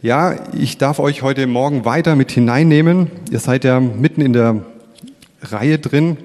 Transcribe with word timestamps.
Ja, 0.00 0.36
ich 0.52 0.78
darf 0.78 1.00
euch 1.00 1.22
heute 1.22 1.48
Morgen 1.48 1.84
weiter 1.84 2.14
mit 2.14 2.30
hineinnehmen. 2.30 3.10
Ihr 3.32 3.40
seid 3.40 3.64
ja 3.64 3.80
mitten 3.80 4.20
in 4.20 4.32
der 4.32 4.62
Reihe 5.42 5.80
drin, 5.80 6.18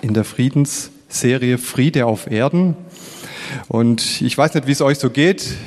in 0.00 0.14
der 0.14 0.24
Friedensserie 0.24 1.58
Friede 1.58 2.06
auf 2.06 2.30
Erden. 2.30 2.74
Und 3.68 4.22
ich 4.22 4.38
weiß 4.38 4.54
nicht, 4.54 4.66
wie 4.66 4.72
es 4.72 4.80
euch 4.80 4.98
so 4.98 5.10
geht, 5.10 5.58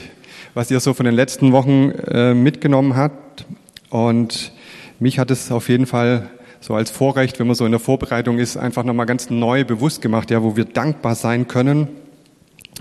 was 0.55 0.71
ihr 0.71 0.79
so 0.79 0.95
von 0.95 1.05
den 1.05 1.13
letzten 1.13 1.51
Wochen 1.51 1.91
äh, 2.07 2.33
mitgenommen 2.33 2.95
habt. 2.95 3.45
Und 3.91 4.51
mich 4.99 5.19
hat 5.19 5.29
es 5.29 5.51
auf 5.51 5.69
jeden 5.69 5.85
Fall 5.85 6.31
so 6.61 6.73
als 6.73 6.89
Vorrecht, 6.89 7.39
wenn 7.39 7.45
man 7.45 7.55
so 7.55 7.65
in 7.67 7.71
der 7.71 7.79
Vorbereitung 7.79 8.39
ist, 8.39 8.57
einfach 8.57 8.83
nochmal 8.83 9.05
ganz 9.05 9.29
neu 9.29 9.65
bewusst 9.65 10.01
gemacht, 10.01 10.31
ja, 10.31 10.41
wo 10.41 10.55
wir 10.55 10.65
dankbar 10.65 11.13
sein 11.13 11.47
können 11.47 11.89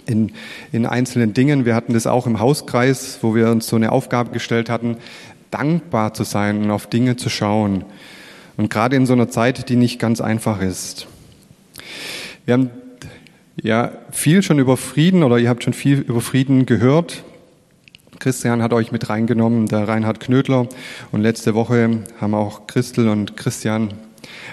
in, 0.07 0.32
in 0.73 0.86
einzelnen 0.86 1.34
Dingen. 1.34 1.64
Wir 1.64 1.75
hatten 1.75 1.93
das 1.93 2.07
auch 2.07 2.27
im 2.27 2.41
Hauskreis, 2.41 3.18
wo 3.23 3.34
wir 3.34 3.50
uns 3.50 3.66
so 3.66 3.77
eine 3.77 3.93
Aufgabe 3.93 4.30
gestellt 4.30 4.70
hatten, 4.70 4.96
dankbar 5.51 6.14
zu 6.14 6.24
sein 6.24 6.62
und 6.64 6.70
auf 6.70 6.87
Dinge 6.87 7.16
zu 7.16 7.28
schauen. 7.28 7.84
Und 8.56 8.70
gerade 8.70 8.97
in 8.97 9.06
so 9.06 9.12
einer 9.12 9.28
Zeit, 9.28 9.69
die 9.69 9.77
nicht 9.77 9.98
ganz 9.98 10.20
einfach 10.20 10.61
ist. 10.61 11.06
Wir 12.45 12.55
haben 12.55 12.70
ja 13.61 13.92
viel 14.11 14.42
schon 14.42 14.59
über 14.59 14.77
Frieden 14.77 15.23
oder 15.23 15.38
ihr 15.38 15.48
habt 15.48 15.64
schon 15.64 15.73
viel 15.73 16.00
über 16.00 16.20
Frieden 16.20 16.66
gehört. 16.66 17.25
Christian 18.19 18.62
hat 18.62 18.73
euch 18.73 18.91
mit 18.91 19.09
reingenommen, 19.09 19.66
der 19.66 19.86
Reinhard 19.86 20.19
Knödler. 20.19 20.69
Und 21.12 21.20
letzte 21.20 21.55
Woche 21.55 22.00
haben 22.20 22.34
auch 22.34 22.66
Christel 22.66 23.09
und 23.09 23.36
Christian 23.36 23.95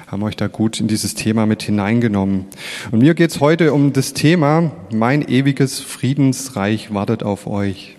haben 0.07 0.23
euch 0.23 0.35
da 0.35 0.47
gut 0.47 0.79
in 0.79 0.87
dieses 0.87 1.15
Thema 1.15 1.45
mit 1.45 1.63
hineingenommen. 1.63 2.45
Und 2.91 2.99
mir 2.99 3.13
geht's 3.13 3.39
heute 3.39 3.73
um 3.73 3.93
das 3.93 4.13
Thema, 4.13 4.71
mein 4.91 5.27
ewiges 5.27 5.79
Friedensreich 5.79 6.93
wartet 6.93 7.23
auf 7.23 7.47
euch. 7.47 7.95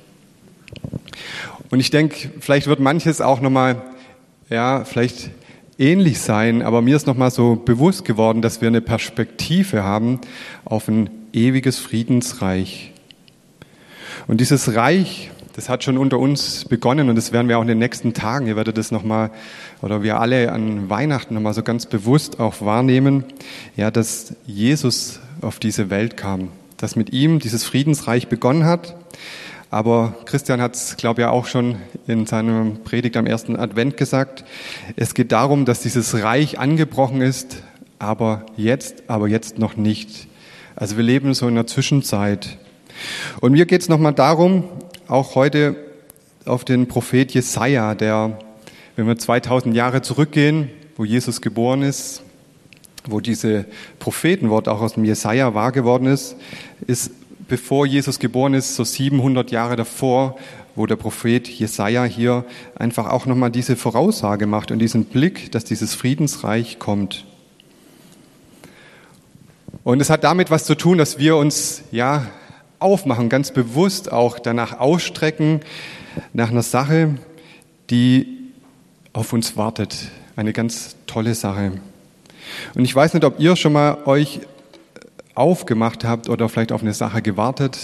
Und 1.71 1.81
ich 1.81 1.91
denke, 1.91 2.31
vielleicht 2.41 2.67
wird 2.67 2.81
manches 2.81 3.21
auch 3.21 3.41
nochmal, 3.41 3.83
ja, 4.49 4.85
vielleicht 4.85 5.31
ähnlich 5.79 6.21
sein, 6.21 6.63
aber 6.63 6.83
mir 6.83 6.97
ist 6.97 7.07
nochmal 7.07 7.31
so 7.31 7.57
bewusst 7.57 8.05
geworden, 8.05 8.41
dass 8.43 8.61
wir 8.61 8.69
eine 8.69 8.81
Perspektive 8.81 9.83
haben 9.83 10.21
auf 10.65 10.89
ein 10.89 11.11
ewiges 11.33 11.79
Friedensreich. 11.79 12.93
Und 14.27 14.41
dieses 14.41 14.75
Reich, 14.75 15.31
das 15.57 15.71
hat 15.71 15.83
schon 15.83 15.97
unter 15.97 16.19
uns 16.19 16.67
begonnen 16.67 17.09
und 17.09 17.17
das 17.17 17.33
werden 17.33 17.49
wir 17.49 17.57
auch 17.57 17.63
in 17.63 17.69
den 17.69 17.79
nächsten 17.79 18.13
Tagen. 18.13 18.47
Ihr 18.47 18.57
werdet 18.57 18.77
das 18.77 18.91
nochmal, 18.91 19.31
oder 19.81 20.03
wir 20.03 20.21
alle 20.21 20.53
an 20.53 20.91
Weihnachten 20.91 21.33
nochmal 21.33 21.55
so 21.55 21.63
ganz 21.63 21.87
bewusst 21.87 22.39
auch 22.39 22.61
wahrnehmen, 22.61 23.25
ja, 23.75 23.91
dass 23.91 24.35
Jesus 24.45 25.19
auf 25.41 25.59
diese 25.59 25.89
Welt 25.89 26.19
kam, 26.19 26.51
dass 26.77 26.95
mit 26.95 27.15
ihm 27.15 27.39
dieses 27.39 27.65
Friedensreich 27.65 28.29
begonnen 28.29 28.67
hat. 28.67 28.97
Aber 29.71 30.15
Christian 30.27 30.61
hat 30.61 30.75
es, 30.75 30.99
glaube 30.99 31.23
ich, 31.23 31.27
auch 31.27 31.47
schon 31.47 31.77
in 32.07 32.27
seinem 32.27 32.85
Predigt 32.85 33.17
am 33.17 33.27
ersten 33.27 33.57
Advent 33.57 33.97
gesagt. 33.97 34.45
Es 34.95 35.15
geht 35.15 35.33
darum, 35.33 35.65
dass 35.65 35.81
dieses 35.81 36.23
Reich 36.23 36.59
angebrochen 36.59 37.23
ist, 37.23 37.63
aber 37.99 38.45
jetzt, 38.59 39.05
aber 39.07 39.27
jetzt 39.27 39.59
noch 39.59 39.79
nicht. 39.79 40.29
Also 40.77 40.99
wir 40.99 41.05
leben 41.05 41.33
so 41.33 41.49
in 41.49 41.55
der 41.55 41.67
Zwischenzeit. 41.67 42.59
Und 43.41 43.53
mir 43.53 43.67
geht 43.67 43.81
es 43.81 43.89
nochmal 43.89 44.15
darum, 44.15 44.65
auch 45.09 45.35
heute 45.35 45.77
auf 46.45 46.65
den 46.65 46.89
Prophet 46.89 47.33
Jesaja, 47.33 47.95
der, 47.95 48.39
wenn 48.97 49.07
wir 49.07 49.17
2000 49.17 49.75
Jahre 49.75 50.03
zurückgehen, 50.03 50.71
wo 50.97 51.05
Jesus 51.05 51.41
geboren 51.41 51.83
ist, 51.83 52.23
wo 53.05 53.21
diese 53.21 53.67
Prophetenwort 53.99 54.69
auch 54.69 54.81
aus 54.81 54.95
dem 54.95 55.05
Jesaja 55.05 55.55
wahr 55.55 55.73
geworden 55.73 56.07
ist, 56.07 56.37
ist, 56.87 57.11
bevor 57.49 57.87
Jesus 57.87 58.19
geboren 58.19 58.55
ist, 58.55 58.75
so 58.75 58.85
700 58.85 59.51
Jahre 59.51 59.77
davor, 59.77 60.37
wo 60.75 60.87
der 60.87 60.97
Prophet 60.97 61.49
Jesaja 61.49 62.05
hier 62.05 62.45
einfach 62.75 63.09
auch 63.09 63.27
nochmal 63.27 63.51
diese 63.51 63.77
Voraussage 63.77 64.47
macht 64.47 64.71
und 64.71 64.79
diesen 64.79 65.05
Blick, 65.05 65.53
dass 65.53 65.65
dieses 65.65 65.95
Friedensreich 65.95 66.79
kommt. 66.79 67.25
Und 69.85 70.01
es 70.01 70.11
hat 70.11 70.25
damit 70.25 70.51
was 70.51 70.65
zu 70.65 70.75
tun, 70.75 70.99
dass 70.99 71.19
wir 71.19 71.37
uns, 71.37 71.83
ja, 71.93 72.27
aufmachen, 72.79 73.29
ganz 73.29 73.51
bewusst 73.51 74.13
auch 74.13 74.39
danach 74.39 74.79
ausstrecken, 74.79 75.61
nach 76.33 76.51
einer 76.51 76.63
Sache, 76.63 77.15
die 77.91 78.27
auf 79.13 79.33
uns 79.33 79.57
wartet. 79.57 79.97
Eine 80.37 80.53
ganz 80.53 80.97
tolle 81.07 81.35
Sache. 81.35 81.73
Und 82.75 82.85
ich 82.85 82.95
weiß 82.95 83.15
nicht, 83.15 83.25
ob 83.25 83.41
ihr 83.41 83.57
schon 83.57 83.73
mal 83.73 83.99
euch 84.05 84.41
aufgemacht 85.35 86.05
habt 86.05 86.29
oder 86.29 86.49
vielleicht 86.49 86.73
auf 86.73 86.83
eine 86.83 86.95
Sache 86.95 87.23
gewartet. 87.23 87.79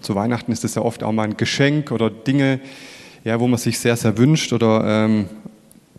Zu 0.00 0.14
Weihnachten 0.14 0.52
ist 0.52 0.64
das 0.64 0.76
ja 0.76 0.82
oft 0.82 1.02
auch 1.02 1.12
mal 1.12 1.24
ein 1.24 1.36
Geschenk 1.36 1.90
oder 1.90 2.10
Dinge, 2.10 2.60
ja, 3.24 3.40
wo 3.40 3.48
man 3.48 3.58
sich 3.58 3.78
sehr, 3.78 3.96
sehr 3.96 4.16
wünscht 4.16 4.52
oder 4.52 4.84
ähm, 4.84 5.26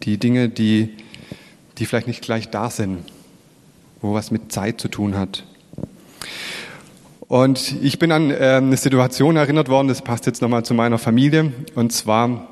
die 0.03 0.17
Dinge, 0.17 0.47
die, 0.47 0.93
die 1.77 1.85
vielleicht 1.85 2.07
nicht 2.07 2.21
gleich 2.21 2.49
da 2.49 2.69
sind, 2.69 2.99
wo 4.01 4.13
was 4.13 4.31
mit 4.31 4.51
Zeit 4.51 4.79
zu 4.79 4.87
tun 4.87 5.17
hat. 5.17 5.43
Und 7.27 7.75
ich 7.81 7.97
bin 7.97 8.11
an 8.11 8.29
äh, 8.29 8.35
eine 8.35 8.77
Situation 8.77 9.35
erinnert 9.35 9.67
worden, 9.67 9.87
das 9.87 10.01
passt 10.01 10.27
jetzt 10.27 10.41
nochmal 10.41 10.63
zu 10.63 10.75
meiner 10.75 10.99
Familie, 10.99 11.51
und 11.73 11.91
zwar, 11.91 12.47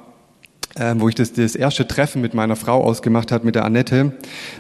äh, 0.76 0.96
wo 0.98 1.10
ich 1.10 1.16
das, 1.16 1.34
das 1.34 1.56
erste 1.56 1.88
Treffen 1.88 2.22
mit 2.22 2.34
meiner 2.34 2.56
Frau 2.56 2.84
ausgemacht 2.84 3.32
hat, 3.32 3.44
mit 3.44 3.54
der 3.54 3.66
Annette. 3.66 4.14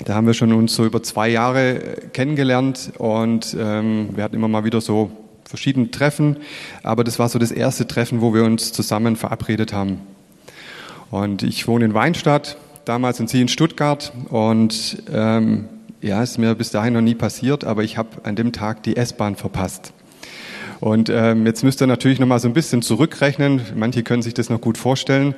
Da 0.06 0.14
haben 0.14 0.28
wir 0.28 0.36
schon 0.36 0.54
uns 0.54 0.76
so 0.76 0.86
über 0.86 1.02
zwei 1.02 1.30
Jahre 1.30 1.82
äh, 1.82 2.08
kennengelernt 2.14 2.92
und 3.00 3.58
ähm, 3.60 4.10
wir 4.14 4.24
hatten 4.24 4.36
immer 4.36 4.48
mal 4.48 4.64
wieder 4.64 4.82
so 4.82 5.10
verschiedene 5.46 5.90
Treffen, 5.90 6.38
aber 6.84 7.04
das 7.04 7.18
war 7.18 7.28
so 7.28 7.40
das 7.40 7.52
erste 7.52 7.88
Treffen, 7.88 8.22
wo 8.22 8.36
wir 8.36 8.44
uns 8.44 8.72
zusammen 8.72 9.16
verabredet 9.16 9.74
haben. 9.74 10.00
Und 11.10 11.42
ich 11.42 11.68
wohne 11.68 11.86
in 11.86 11.94
Weinstadt, 11.96 12.58
damals 12.86 13.20
und 13.20 13.30
sie 13.30 13.42
in 13.42 13.48
Stuttgart 13.48 14.14
und 14.30 15.04
ähm, 15.12 15.70
ja, 16.02 16.22
ist 16.22 16.38
mir 16.38 16.54
bis 16.54 16.70
dahin 16.70 16.94
noch 16.94 17.02
nie 17.02 17.16
passiert, 17.16 17.64
aber 17.64 17.84
ich 17.84 17.98
habe 17.98 18.10
an 18.24 18.36
dem 18.36 18.52
Tag 18.52 18.84
die 18.84 18.98
S-Bahn 18.98 19.36
verpasst. 19.36 19.94
Und 20.84 21.08
ähm, 21.10 21.46
jetzt 21.46 21.64
müsst 21.64 21.82
ihr 21.82 21.88
natürlich 21.88 22.20
noch 22.20 22.28
mal 22.28 22.40
so 22.40 22.50
ein 22.50 22.54
bisschen 22.54 22.82
zurückrechnen. 22.82 23.62
Manche 23.74 24.04
können 24.04 24.22
sich 24.22 24.34
das 24.34 24.50
noch 24.50 24.60
gut 24.60 24.78
vorstellen. 24.78 25.34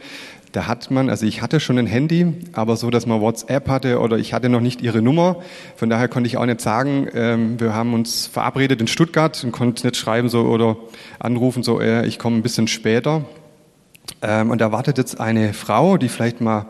Da 0.54 0.66
hat 0.66 0.90
man, 0.90 1.08
also 1.08 1.28
ich 1.28 1.44
hatte 1.44 1.60
schon 1.60 1.78
ein 1.78 1.86
Handy, 1.86 2.34
aber 2.54 2.76
so, 2.78 2.90
dass 2.90 3.06
man 3.06 3.22
WhatsApp 3.22 3.70
hatte 3.70 4.00
oder 4.00 4.18
ich 4.18 4.34
hatte 4.34 4.50
noch 4.50 4.60
nicht 4.60 4.82
ihre 4.82 5.04
Nummer. 5.04 5.44
Von 5.76 5.92
daher 5.92 6.08
konnte 6.08 6.26
ich 6.26 6.38
auch 6.38 6.46
nicht 6.48 6.62
sagen, 6.62 7.08
ähm, 7.14 7.60
wir 7.60 7.76
haben 7.76 7.94
uns 7.94 8.26
verabredet 8.26 8.82
in 8.82 8.88
Stuttgart 8.88 9.44
und 9.44 9.52
konnte 9.52 9.86
nicht 9.86 9.98
schreiben 9.98 10.30
so 10.30 10.46
oder 10.46 10.78
anrufen 11.20 11.62
so, 11.62 11.80
äh, 11.80 12.08
ich 12.08 12.18
komme 12.18 12.38
ein 12.38 12.42
bisschen 12.42 12.68
später. 12.68 13.26
Ähm, 14.24 14.50
und 14.50 14.60
da 14.62 14.72
wartet 14.72 14.98
jetzt 14.98 15.20
eine 15.20 15.54
Frau, 15.54 15.98
die 15.98 16.10
vielleicht 16.10 16.42
mal 16.42 16.66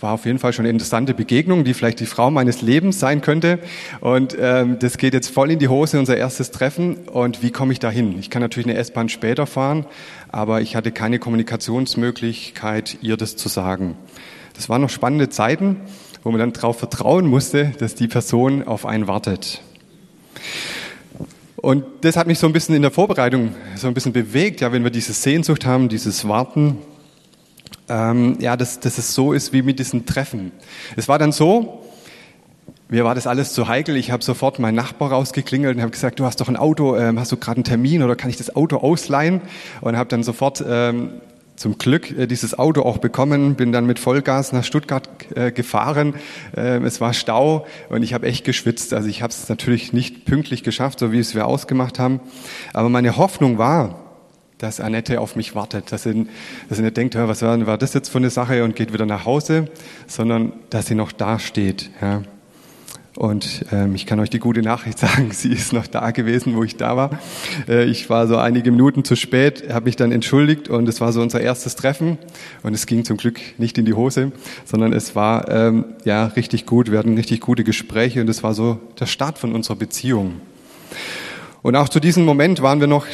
war 0.00 0.12
auf 0.12 0.26
jeden 0.26 0.38
Fall 0.38 0.52
schon 0.52 0.64
eine 0.64 0.70
interessante 0.70 1.14
Begegnung, 1.14 1.64
die 1.64 1.74
vielleicht 1.74 2.00
die 2.00 2.06
Frau 2.06 2.30
meines 2.30 2.62
Lebens 2.62 3.00
sein 3.00 3.20
könnte. 3.20 3.58
Und 4.00 4.36
ähm, 4.40 4.78
das 4.78 4.96
geht 4.96 5.14
jetzt 5.14 5.28
voll 5.28 5.50
in 5.50 5.58
die 5.58 5.68
Hose, 5.68 5.98
unser 5.98 6.16
erstes 6.16 6.50
Treffen. 6.50 6.96
Und 7.08 7.42
wie 7.42 7.50
komme 7.50 7.72
ich 7.72 7.78
da 7.78 7.90
hin? 7.90 8.16
Ich 8.18 8.30
kann 8.30 8.42
natürlich 8.42 8.68
eine 8.68 8.78
S-Bahn 8.78 9.08
später 9.08 9.46
fahren, 9.46 9.86
aber 10.30 10.60
ich 10.60 10.76
hatte 10.76 10.92
keine 10.92 11.18
Kommunikationsmöglichkeit, 11.18 12.98
ihr 13.02 13.16
das 13.16 13.36
zu 13.36 13.48
sagen. 13.48 13.96
Das 14.54 14.68
waren 14.68 14.82
noch 14.82 14.90
spannende 14.90 15.28
Zeiten, 15.28 15.76
wo 16.22 16.30
man 16.30 16.40
dann 16.40 16.52
darauf 16.52 16.78
vertrauen 16.78 17.26
musste, 17.26 17.72
dass 17.78 17.94
die 17.94 18.08
Person 18.08 18.66
auf 18.66 18.86
einen 18.86 19.08
wartet. 19.08 19.62
Und 21.56 21.84
das 22.02 22.16
hat 22.16 22.28
mich 22.28 22.38
so 22.38 22.46
ein 22.46 22.52
bisschen 22.52 22.76
in 22.76 22.82
der 22.82 22.92
Vorbereitung 22.92 23.54
so 23.74 23.88
ein 23.88 23.94
bisschen 23.94 24.12
bewegt, 24.12 24.60
ja, 24.60 24.70
wenn 24.70 24.84
wir 24.84 24.92
diese 24.92 25.12
Sehnsucht 25.12 25.66
haben, 25.66 25.88
dieses 25.88 26.28
Warten, 26.28 26.78
ähm, 27.88 28.36
ja, 28.40 28.56
dass, 28.56 28.80
dass 28.80 28.98
es 28.98 29.14
so 29.14 29.32
ist 29.32 29.52
wie 29.52 29.62
mit 29.62 29.78
diesen 29.78 30.06
Treffen. 30.06 30.52
Es 30.96 31.08
war 31.08 31.18
dann 31.18 31.32
so, 31.32 31.84
mir 32.88 33.04
war 33.04 33.14
das 33.14 33.26
alles 33.26 33.52
zu 33.52 33.68
heikel. 33.68 33.96
Ich 33.96 34.10
habe 34.10 34.24
sofort 34.24 34.58
meinen 34.58 34.74
Nachbar 34.74 35.10
rausgeklingelt 35.10 35.76
und 35.76 35.82
habe 35.82 35.90
gesagt, 35.90 36.18
du 36.18 36.24
hast 36.24 36.40
doch 36.40 36.48
ein 36.48 36.56
Auto, 36.56 36.96
ähm, 36.96 37.18
hast 37.18 37.30
du 37.32 37.36
gerade 37.36 37.58
einen 37.58 37.64
Termin 37.64 38.02
oder 38.02 38.16
kann 38.16 38.30
ich 38.30 38.36
das 38.36 38.54
Auto 38.56 38.78
ausleihen? 38.78 39.42
Und 39.82 39.96
habe 39.96 40.08
dann 40.08 40.22
sofort 40.22 40.64
ähm, 40.66 41.10
zum 41.58 41.76
Glück 41.76 42.16
äh, 42.16 42.26
dieses 42.26 42.58
Auto 42.58 42.82
auch 42.82 42.98
bekommen, 42.98 43.56
bin 43.56 43.72
dann 43.72 43.84
mit 43.84 43.98
Vollgas 43.98 44.52
nach 44.52 44.64
Stuttgart 44.64 45.08
äh, 45.36 45.52
gefahren. 45.52 46.14
Ähm, 46.56 46.84
es 46.84 47.00
war 47.00 47.12
Stau 47.12 47.66
und 47.90 48.02
ich 48.02 48.14
habe 48.14 48.26
echt 48.26 48.44
geschwitzt. 48.44 48.94
Also 48.94 49.08
ich 49.08 49.22
habe 49.22 49.32
es 49.32 49.48
natürlich 49.48 49.92
nicht 49.92 50.24
pünktlich 50.24 50.62
geschafft, 50.62 50.98
so 51.00 51.12
wie 51.12 51.18
es 51.18 51.34
wir 51.34 51.46
ausgemacht 51.46 51.98
haben. 51.98 52.20
Aber 52.72 52.88
meine 52.88 53.16
Hoffnung 53.16 53.58
war, 53.58 54.07
dass 54.58 54.80
Annette 54.80 55.20
auf 55.20 55.36
mich 55.36 55.54
wartet, 55.54 55.92
dass 55.92 56.02
sie, 56.02 56.26
dass 56.68 56.78
sie 56.78 56.84
nicht 56.84 56.96
denkt, 56.96 57.14
was 57.14 57.42
war, 57.42 57.66
war 57.66 57.78
das 57.78 57.94
jetzt 57.94 58.08
für 58.08 58.18
eine 58.18 58.30
Sache 58.30 58.64
und 58.64 58.76
geht 58.76 58.92
wieder 58.92 59.06
nach 59.06 59.24
Hause, 59.24 59.68
sondern 60.06 60.52
dass 60.70 60.86
sie 60.86 60.94
noch 60.94 61.12
da 61.12 61.38
steht. 61.38 61.90
Ja. 62.02 62.22
Und 63.18 63.64
ähm, 63.72 63.96
ich 63.96 64.06
kann 64.06 64.20
euch 64.20 64.30
die 64.30 64.38
gute 64.38 64.62
Nachricht 64.62 64.98
sagen, 65.00 65.30
sie 65.32 65.52
ist 65.52 65.72
noch 65.72 65.88
da 65.88 66.12
gewesen, 66.12 66.54
wo 66.54 66.62
ich 66.62 66.76
da 66.76 66.96
war. 66.96 67.18
Äh, 67.68 67.84
ich 67.86 68.08
war 68.10 68.28
so 68.28 68.36
einige 68.36 68.70
Minuten 68.70 69.04
zu 69.04 69.16
spät, 69.16 69.72
habe 69.72 69.86
mich 69.86 69.96
dann 69.96 70.12
entschuldigt 70.12 70.68
und 70.68 70.88
es 70.88 71.00
war 71.00 71.12
so 71.12 71.20
unser 71.20 71.40
erstes 71.40 71.74
Treffen 71.74 72.18
und 72.62 72.74
es 72.74 72.86
ging 72.86 73.04
zum 73.04 73.16
Glück 73.16 73.40
nicht 73.58 73.76
in 73.76 73.84
die 73.84 73.94
Hose, 73.94 74.30
sondern 74.64 74.92
es 74.92 75.16
war 75.16 75.48
ähm, 75.48 75.84
ja 76.04 76.26
richtig 76.26 76.64
gut. 76.66 76.92
Wir 76.92 76.98
hatten 76.98 77.14
richtig 77.14 77.40
gute 77.40 77.64
Gespräche 77.64 78.20
und 78.20 78.28
es 78.28 78.44
war 78.44 78.54
so 78.54 78.78
der 79.00 79.06
Start 79.06 79.38
von 79.38 79.52
unserer 79.52 79.76
Beziehung. 79.76 80.40
Und 81.62 81.74
auch 81.74 81.88
zu 81.88 81.98
diesem 81.98 82.24
Moment 82.24 82.62
waren 82.62 82.78
wir 82.78 82.86
noch 82.86 83.06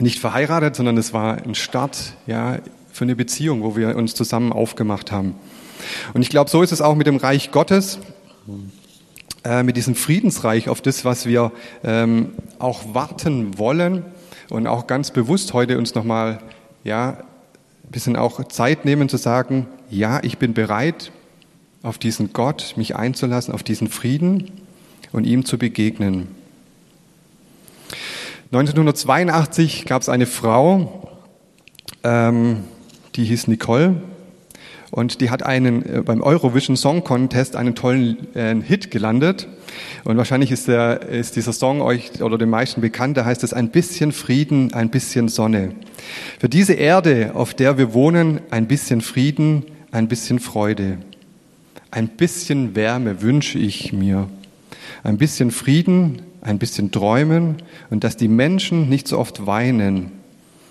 nicht 0.00 0.20
verheiratet, 0.20 0.76
sondern 0.76 0.96
es 0.96 1.12
war 1.12 1.38
ein 1.42 1.54
Start 1.54 2.14
ja, 2.26 2.58
für 2.92 3.04
eine 3.04 3.16
Beziehung, 3.16 3.62
wo 3.62 3.76
wir 3.76 3.96
uns 3.96 4.14
zusammen 4.14 4.52
aufgemacht 4.52 5.12
haben. 5.12 5.34
Und 6.14 6.22
ich 6.22 6.28
glaube, 6.28 6.50
so 6.50 6.62
ist 6.62 6.72
es 6.72 6.80
auch 6.80 6.94
mit 6.94 7.06
dem 7.06 7.16
Reich 7.16 7.50
Gottes, 7.50 7.98
äh, 9.44 9.62
mit 9.62 9.76
diesem 9.76 9.94
Friedensreich, 9.94 10.68
auf 10.68 10.80
das, 10.80 11.04
was 11.04 11.26
wir 11.26 11.52
ähm, 11.84 12.30
auch 12.58 12.94
warten 12.94 13.58
wollen 13.58 14.04
und 14.50 14.66
auch 14.66 14.86
ganz 14.86 15.10
bewusst 15.10 15.52
heute 15.52 15.78
uns 15.78 15.94
nochmal 15.94 16.40
ja, 16.84 17.10
ein 17.10 17.90
bisschen 17.90 18.16
auch 18.16 18.42
Zeit 18.48 18.84
nehmen 18.84 19.08
zu 19.08 19.16
sagen, 19.16 19.66
ja, 19.90 20.20
ich 20.22 20.38
bin 20.38 20.54
bereit, 20.54 21.12
auf 21.82 21.98
diesen 21.98 22.32
Gott 22.32 22.74
mich 22.76 22.96
einzulassen, 22.96 23.54
auf 23.54 23.62
diesen 23.62 23.88
Frieden 23.88 24.50
und 25.12 25.24
ihm 25.24 25.44
zu 25.44 25.58
begegnen. 25.58 26.28
1982 28.50 29.84
gab 29.84 30.00
es 30.00 30.08
eine 30.08 30.24
Frau, 30.24 31.06
ähm, 32.02 32.64
die 33.14 33.24
hieß 33.24 33.46
Nicole 33.46 34.00
und 34.90 35.20
die 35.20 35.28
hat 35.28 35.42
einen 35.42 35.84
äh, 35.84 36.00
beim 36.00 36.22
Eurovision 36.22 36.74
Song 36.74 37.04
Contest 37.04 37.56
einen 37.56 37.74
tollen 37.74 38.34
äh, 38.34 38.56
Hit 38.62 38.90
gelandet. 38.90 39.48
Und 40.04 40.16
wahrscheinlich 40.16 40.50
ist, 40.50 40.66
der, 40.66 41.02
ist 41.02 41.36
dieser 41.36 41.52
Song 41.52 41.82
euch 41.82 42.22
oder 42.22 42.38
den 42.38 42.48
meisten 42.48 42.80
bekannt. 42.80 43.18
Da 43.18 43.26
heißt 43.26 43.44
es 43.44 43.52
ein 43.52 43.68
bisschen 43.68 44.12
Frieden, 44.12 44.72
ein 44.72 44.88
bisschen 44.88 45.28
Sonne. 45.28 45.72
Für 46.38 46.48
diese 46.48 46.72
Erde, 46.72 47.32
auf 47.34 47.52
der 47.52 47.76
wir 47.76 47.92
wohnen, 47.92 48.40
ein 48.50 48.66
bisschen 48.66 49.02
Frieden, 49.02 49.66
ein 49.90 50.08
bisschen 50.08 50.38
Freude. 50.38 50.96
Ein 51.90 52.08
bisschen 52.08 52.74
Wärme 52.74 53.20
wünsche 53.20 53.58
ich 53.58 53.92
mir. 53.92 54.26
Ein 55.04 55.18
bisschen 55.18 55.50
Frieden, 55.50 56.22
ein 56.48 56.58
bisschen 56.58 56.90
träumen 56.90 57.56
und 57.90 58.04
dass 58.04 58.16
die 58.16 58.28
Menschen 58.28 58.88
nicht 58.88 59.08
so 59.08 59.18
oft 59.18 59.46
weinen. 59.46 60.12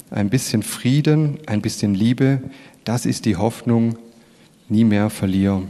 Ein 0.10 0.30
bisschen 0.30 0.64
Frieden, 0.64 1.40
ein 1.48 1.62
bisschen 1.62 1.94
Liebe, 1.94 2.42
das 2.84 3.06
ist 3.06 3.26
die 3.26 3.36
Hoffnung, 3.36 3.98
nie 4.70 4.84
mehr 4.84 5.10
verlieren. 5.10 5.68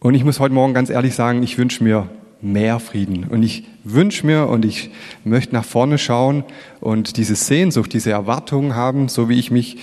Und 0.00 0.14
ich 0.14 0.24
muss 0.24 0.40
heute 0.40 0.54
Morgen 0.54 0.72
ganz 0.72 0.88
ehrlich 0.88 1.14
sagen, 1.14 1.42
ich 1.42 1.58
wünsche 1.58 1.84
mir 1.84 2.08
mehr 2.40 2.80
Frieden. 2.80 3.24
Und 3.24 3.42
ich 3.42 3.64
wünsche 3.84 4.24
mir 4.24 4.48
und 4.48 4.64
ich 4.64 4.90
möchte 5.24 5.54
nach 5.54 5.64
vorne 5.64 5.98
schauen 5.98 6.44
und 6.80 7.16
diese 7.18 7.34
Sehnsucht, 7.34 7.92
diese 7.92 8.10
Erwartungen 8.10 8.74
haben, 8.74 9.08
so 9.08 9.28
wie 9.28 9.38
ich 9.38 9.50
mich 9.50 9.76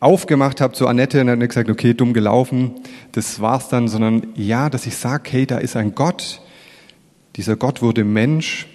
aufgemacht 0.00 0.60
habe 0.60 0.74
zu 0.74 0.86
Annette 0.86 1.20
und 1.20 1.28
dann 1.28 1.40
gesagt, 1.40 1.70
okay, 1.70 1.94
dumm 1.94 2.12
gelaufen, 2.12 2.72
das 3.12 3.40
war's 3.40 3.68
dann, 3.68 3.88
sondern 3.88 4.26
ja, 4.34 4.68
dass 4.68 4.86
ich 4.86 4.96
sage, 4.96 5.30
hey, 5.30 5.46
da 5.46 5.58
ist 5.58 5.76
ein 5.76 5.94
Gott, 5.94 6.42
dieser 7.36 7.56
Gott 7.56 7.80
wurde 7.80 8.04
Mensch, 8.04 8.66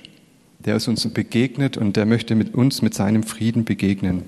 der 0.60 0.76
ist 0.76 0.88
uns 0.88 1.08
begegnet 1.08 1.78
und 1.78 1.96
der 1.96 2.06
möchte 2.06 2.36
mit 2.36 2.56
uns 2.56 2.82
mit 2.82 2.94
seinem 2.94 3.24
Frieden 3.24 3.66
begegnen. 3.66 4.24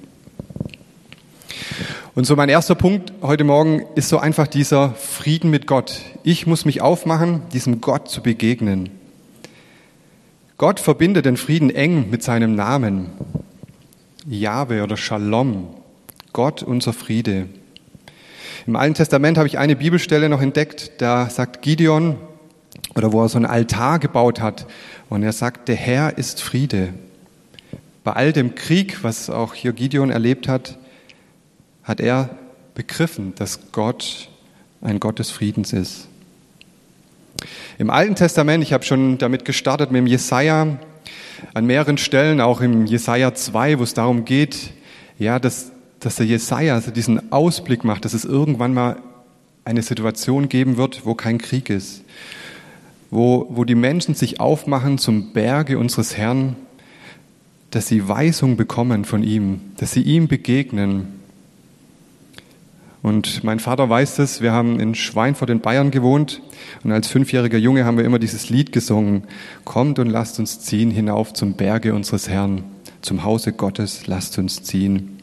Und 2.16 2.26
so 2.26 2.36
mein 2.36 2.50
erster 2.50 2.76
Punkt 2.76 3.14
heute 3.22 3.44
Morgen 3.44 3.84
ist 3.96 4.10
so 4.10 4.20
einfach 4.20 4.48
dieser 4.48 4.92
Frieden 4.92 5.50
mit 5.50 5.68
Gott. 5.68 6.02
Ich 6.24 6.46
muss 6.46 6.66
mich 6.66 6.82
aufmachen, 6.82 7.42
diesem 7.54 7.82
Gott 7.82 8.10
zu 8.10 8.22
begegnen. 8.22 8.90
Gott 10.58 10.80
verbindet 10.80 11.26
den 11.26 11.38
Frieden 11.38 11.70
eng 11.70 12.10
mit 12.10 12.22
seinem 12.22 12.56
Namen. 12.56 13.08
Jahwe 14.28 14.84
oder 14.84 14.98
Shalom. 14.98 15.68
Gott 16.34 16.62
unser 16.62 16.94
Friede. 16.94 17.48
Im 18.68 18.76
Alten 18.76 18.94
Testament 18.94 19.38
habe 19.38 19.48
ich 19.48 19.58
eine 19.58 19.76
Bibelstelle 19.76 20.30
noch 20.30 20.42
entdeckt, 20.42 20.92
da 21.00 21.30
sagt 21.30 21.62
Gideon, 21.62 22.18
oder 22.96 23.12
wo 23.12 23.22
er 23.22 23.30
so 23.30 23.38
einen 23.38 23.46
Altar 23.46 24.00
gebaut 24.00 24.42
hat. 24.42 24.66
Und 25.10 25.24
er 25.24 25.34
sagt, 25.34 25.68
der 25.68 25.76
Herr 25.76 26.18
ist 26.18 26.42
Friede. 26.42 26.94
Bei 28.04 28.14
all 28.14 28.34
dem 28.34 28.56
Krieg, 28.56 29.04
was 29.04 29.30
auch 29.30 29.54
hier 29.54 29.74
Gideon 29.74 30.10
erlebt 30.10 30.48
hat, 30.48 30.78
hat 31.84 32.00
er 32.00 32.30
begriffen, 32.76 33.34
dass 33.36 33.72
Gott 33.72 34.30
ein 34.82 35.00
Gott 35.00 35.20
des 35.20 35.32
Friedens 35.32 35.74
ist. 35.74 36.08
Im 37.78 37.90
Alten 37.90 38.16
Testament, 38.16 38.64
ich 38.64 38.74
habe 38.74 38.84
schon 38.84 39.18
damit 39.18 39.46
gestartet 39.46 39.92
mit 39.92 40.00
dem 40.00 40.08
Jesaja, 40.08 40.78
an 41.54 41.66
mehreren 41.66 41.98
Stellen, 41.98 42.42
auch 42.42 42.60
im 42.60 42.86
Jesaja 42.86 43.34
2, 43.34 43.80
wo 43.80 43.84
es 43.84 43.94
darum 43.94 44.26
geht, 44.26 44.72
ja, 45.18 45.40
dass, 45.40 45.72
dass 46.02 46.16
der 46.18 46.26
Jesaja 46.26 46.82
diesen 46.82 47.32
Ausblick 47.32 47.86
macht, 47.86 48.04
dass 48.04 48.14
es 48.14 48.26
irgendwann 48.26 48.74
mal 48.74 48.98
eine 49.64 49.82
Situation 49.82 50.50
geben 50.50 50.76
wird, 50.76 51.06
wo 51.06 51.16
kein 51.16 51.38
Krieg 51.38 51.70
ist 51.70 52.04
wo, 53.12 53.48
wo 53.50 53.64
die 53.64 53.76
Menschen 53.76 54.16
sich 54.16 54.40
aufmachen 54.40 54.98
zum 54.98 55.34
Berge 55.34 55.78
unseres 55.78 56.18
Herrn, 56.18 56.56
dass 57.72 57.88
sie 57.88 58.08
Weisung 58.08 58.58
bekommen 58.58 59.06
von 59.06 59.24
ihm, 59.24 59.62
dass 59.78 59.92
sie 59.92 60.02
ihm 60.02 60.28
begegnen. 60.28 61.20
Und 63.02 63.44
mein 63.44 63.60
Vater 63.60 63.90
weiß 63.90 64.16
das, 64.16 64.42
wir 64.42 64.52
haben 64.52 64.80
in 64.80 64.94
Schweinfurt 64.94 65.50
in 65.50 65.62
Bayern 65.62 65.90
gewohnt 65.90 66.42
und 66.84 66.92
als 66.92 67.08
fünfjähriger 67.08 67.58
Junge 67.58 67.86
haben 67.86 67.98
wir 67.98 68.04
immer 68.04 68.20
dieses 68.20 68.50
Lied 68.50 68.72
gesungen, 68.72 69.24
kommt 69.64 70.00
und 70.00 70.10
lasst 70.10 70.40
uns 70.40 70.60
ziehen 70.60 70.92
hinauf 70.92 71.34
zum 71.34 71.54
Berge 71.54 71.94
unseres 71.94 72.28
Herrn, 72.28 72.64
zum 73.02 73.24
Hause 73.24 73.54
Gottes, 73.54 74.08
lasst 74.08 74.38
uns 74.38 74.64
ziehen. 74.64 75.18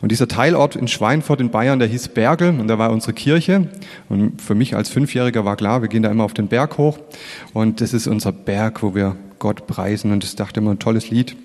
Und 0.00 0.12
dieser 0.12 0.28
Teilort 0.28 0.76
in 0.76 0.88
Schweinfurt 0.88 1.40
in 1.40 1.50
Bayern, 1.50 1.78
der 1.78 1.88
hieß 1.88 2.08
Bergel 2.08 2.58
und 2.58 2.68
da 2.68 2.78
war 2.78 2.90
unsere 2.90 3.12
Kirche. 3.12 3.68
Und 4.08 4.40
für 4.40 4.54
mich 4.54 4.74
als 4.74 4.88
Fünfjähriger 4.88 5.44
war 5.44 5.56
klar, 5.56 5.82
wir 5.82 5.88
gehen 5.88 6.02
da 6.02 6.10
immer 6.10 6.24
auf 6.24 6.34
den 6.34 6.48
Berg 6.48 6.78
hoch. 6.78 6.98
Und 7.52 7.80
das 7.80 7.92
ist 7.92 8.06
unser 8.06 8.32
Berg, 8.32 8.82
wo 8.82 8.94
wir 8.94 9.16
Gott 9.38 9.66
preisen. 9.66 10.12
Und 10.12 10.24
ich 10.24 10.34
dachte 10.36 10.60
immer 10.60 10.72
ein 10.72 10.78
tolles 10.78 11.10
Lied, 11.10 11.36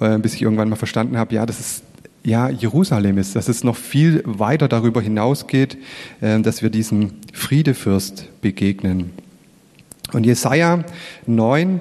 äh, 0.00 0.18
bis 0.18 0.34
ich 0.34 0.42
irgendwann 0.42 0.68
mal 0.68 0.76
verstanden 0.76 1.18
habe, 1.18 1.34
ja, 1.34 1.46
das 1.46 1.60
ist 1.60 1.82
ja, 2.24 2.50
Jerusalem 2.50 3.16
ist, 3.16 3.36
dass 3.36 3.48
es 3.48 3.64
noch 3.64 3.76
viel 3.76 4.22
weiter 4.26 4.68
darüber 4.68 5.00
hinausgeht, 5.00 5.78
äh, 6.20 6.40
dass 6.40 6.62
wir 6.62 6.70
diesem 6.70 7.12
Friedefürst 7.32 8.28
begegnen. 8.42 9.12
Und 10.12 10.24
Jesaja 10.24 10.84
9, 11.26 11.80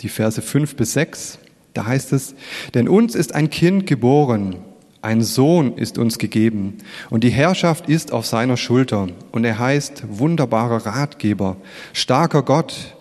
die 0.00 0.08
Verse 0.08 0.40
5 0.40 0.76
bis 0.76 0.92
6, 0.94 1.38
da 1.78 1.86
heißt 1.86 2.12
es, 2.12 2.34
denn 2.74 2.88
uns 2.88 3.14
ist 3.14 3.36
ein 3.36 3.50
Kind 3.50 3.86
geboren, 3.86 4.56
ein 5.00 5.22
Sohn 5.22 5.76
ist 5.76 5.96
uns 5.96 6.18
gegeben 6.18 6.78
und 7.08 7.22
die 7.22 7.30
Herrschaft 7.30 7.88
ist 7.88 8.12
auf 8.12 8.26
seiner 8.26 8.56
Schulter 8.56 9.06
und 9.30 9.44
er 9.44 9.60
heißt 9.60 10.02
wunderbarer 10.08 10.86
Ratgeber, 10.86 11.56
starker 11.92 12.42
Gott, 12.42 12.96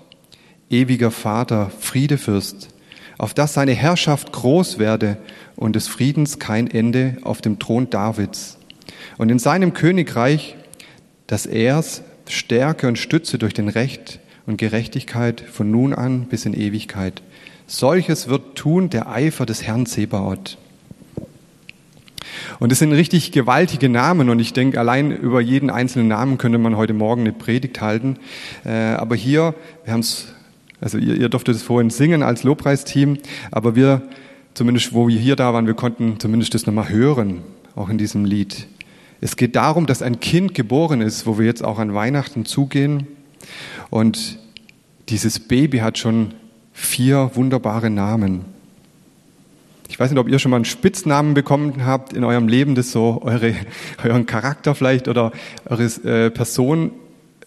ewiger 0.70 1.10
Vater, 1.10 1.72
Friedefürst, 1.80 2.70
auf 3.18 3.34
dass 3.34 3.56
seine 3.56 3.74
Herrschaft 3.74 4.32
groß 4.32 4.78
werde 4.78 5.18
und 5.56 5.76
des 5.76 5.88
Friedens 5.88 6.38
kein 6.38 6.70
Ende 6.70 7.18
auf 7.24 7.42
dem 7.42 7.58
Thron 7.58 7.90
Davids. 7.90 8.60
Und 9.18 9.32
in 9.32 9.40
seinem 9.40 9.74
Königreich, 9.74 10.56
dass 11.26 11.48
er's 11.48 12.04
Stärke 12.28 12.88
und 12.88 13.00
Stütze 13.00 13.40
durch 13.40 13.56
den 13.56 13.70
Recht 13.70 14.20
und 14.46 14.58
Gerechtigkeit 14.58 15.42
von 15.42 15.72
nun 15.72 15.94
an 15.96 16.26
bis 16.26 16.46
in 16.46 16.54
Ewigkeit. 16.54 17.24
Solches 17.70 18.30
wird 18.30 18.56
tun 18.56 18.90
der 18.90 19.10
Eifer 19.10 19.46
des 19.46 19.62
Herrn 19.64 19.86
Zebaoth. 19.86 20.58
Und 22.60 22.72
es 22.72 22.80
sind 22.80 22.94
richtig 22.94 23.34
gewaltige 23.34 23.90
Namen 23.90 24.30
und 24.30 24.40
ich 24.40 24.54
denke, 24.54 24.80
allein 24.80 25.12
über 25.12 25.42
jeden 25.42 25.70
einzelnen 25.70 26.08
Namen 26.08 26.38
könnte 26.38 26.60
man 26.60 26.78
heute 26.78 26.94
Morgen 26.94 27.22
eine 27.22 27.34
Predigt 27.34 27.82
halten. 27.82 28.20
Äh, 28.64 28.72
aber 28.72 29.18
hier, 29.18 29.54
wir 29.84 29.92
haben 29.92 30.00
es, 30.00 30.28
also 30.80 30.98
ihr, 30.98 31.16
ihr 31.16 31.28
durftet 31.28 31.56
es 31.56 31.62
vorhin 31.62 31.90
singen 31.90 32.24
als 32.24 32.44
Lobpreisteam, 32.44 33.18
aber 33.52 33.76
wir, 33.76 34.02
zumindest 34.54 34.94
wo 34.94 35.10
wir 35.10 35.20
hier 35.20 35.36
da 35.36 35.54
waren, 35.54 35.68
wir 35.68 35.74
konnten 35.74 36.22
zumindest 36.22 36.54
das 36.54 36.66
nochmal 36.66 36.88
hören, 36.88 37.42
auch 37.76 37.90
in 37.90 37.98
diesem 37.98 38.24
Lied. 38.24 38.68
Es 39.20 39.36
geht 39.36 39.58
darum, 39.58 39.88
dass 39.88 40.02
ein 40.02 40.22
Kind 40.22 40.54
geboren 40.54 41.02
ist, 41.02 41.28
wo 41.28 41.38
wir 41.38 41.46
jetzt 41.46 41.66
auch 41.66 41.80
an 41.80 41.94
Weihnachten 41.94 42.46
zugehen. 42.46 43.08
Und 43.90 44.40
dieses 45.10 45.40
Baby 45.40 45.80
hat 45.80 45.98
schon 45.98 46.34
vier 46.78 47.32
wunderbare 47.34 47.90
Namen. 47.90 48.46
Ich 49.90 50.00
weiß 50.00 50.12
nicht, 50.12 50.20
ob 50.20 50.30
ihr 50.30 50.38
schon 50.38 50.52
mal 50.52 50.58
einen 50.58 50.66
Spitznamen 50.66 51.34
bekommen 51.34 51.84
habt 51.86 52.14
in 52.14 52.24
eurem 52.24 52.48
Leben, 52.48 52.76
das 52.76 52.92
so 52.92 53.20
eure, 53.24 53.56
euren 54.04 54.28
Charakter 54.28 54.76
vielleicht 54.76 55.08
oder 55.08 55.32
eure 55.66 55.84
äh, 55.84 56.30
Person 56.30 56.92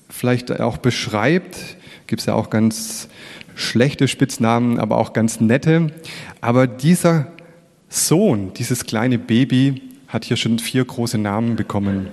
vielleicht 0.09 0.61
auch 0.61 0.79
beschreibt. 0.79 1.77
Gibt 2.09 2.21
es 2.21 2.27
ja 2.27 2.35
auch 2.35 2.51
ganz 2.51 3.09
schlechte 3.55 4.09
Spitznamen, 4.09 4.81
aber 4.81 4.99
auch 4.99 5.13
ganz 5.13 5.41
nette. 5.41 5.93
Aber 6.41 6.67
dieser 6.67 7.29
Sohn, 7.89 8.53
dieses 8.55 8.85
kleine 8.85 9.19
Baby, 9.19 9.83
hat 10.09 10.25
hier 10.25 10.37
schon 10.37 10.59
vier 10.59 10.85
große 10.85 11.19
Namen 11.19 11.55
bekommen. 11.55 12.09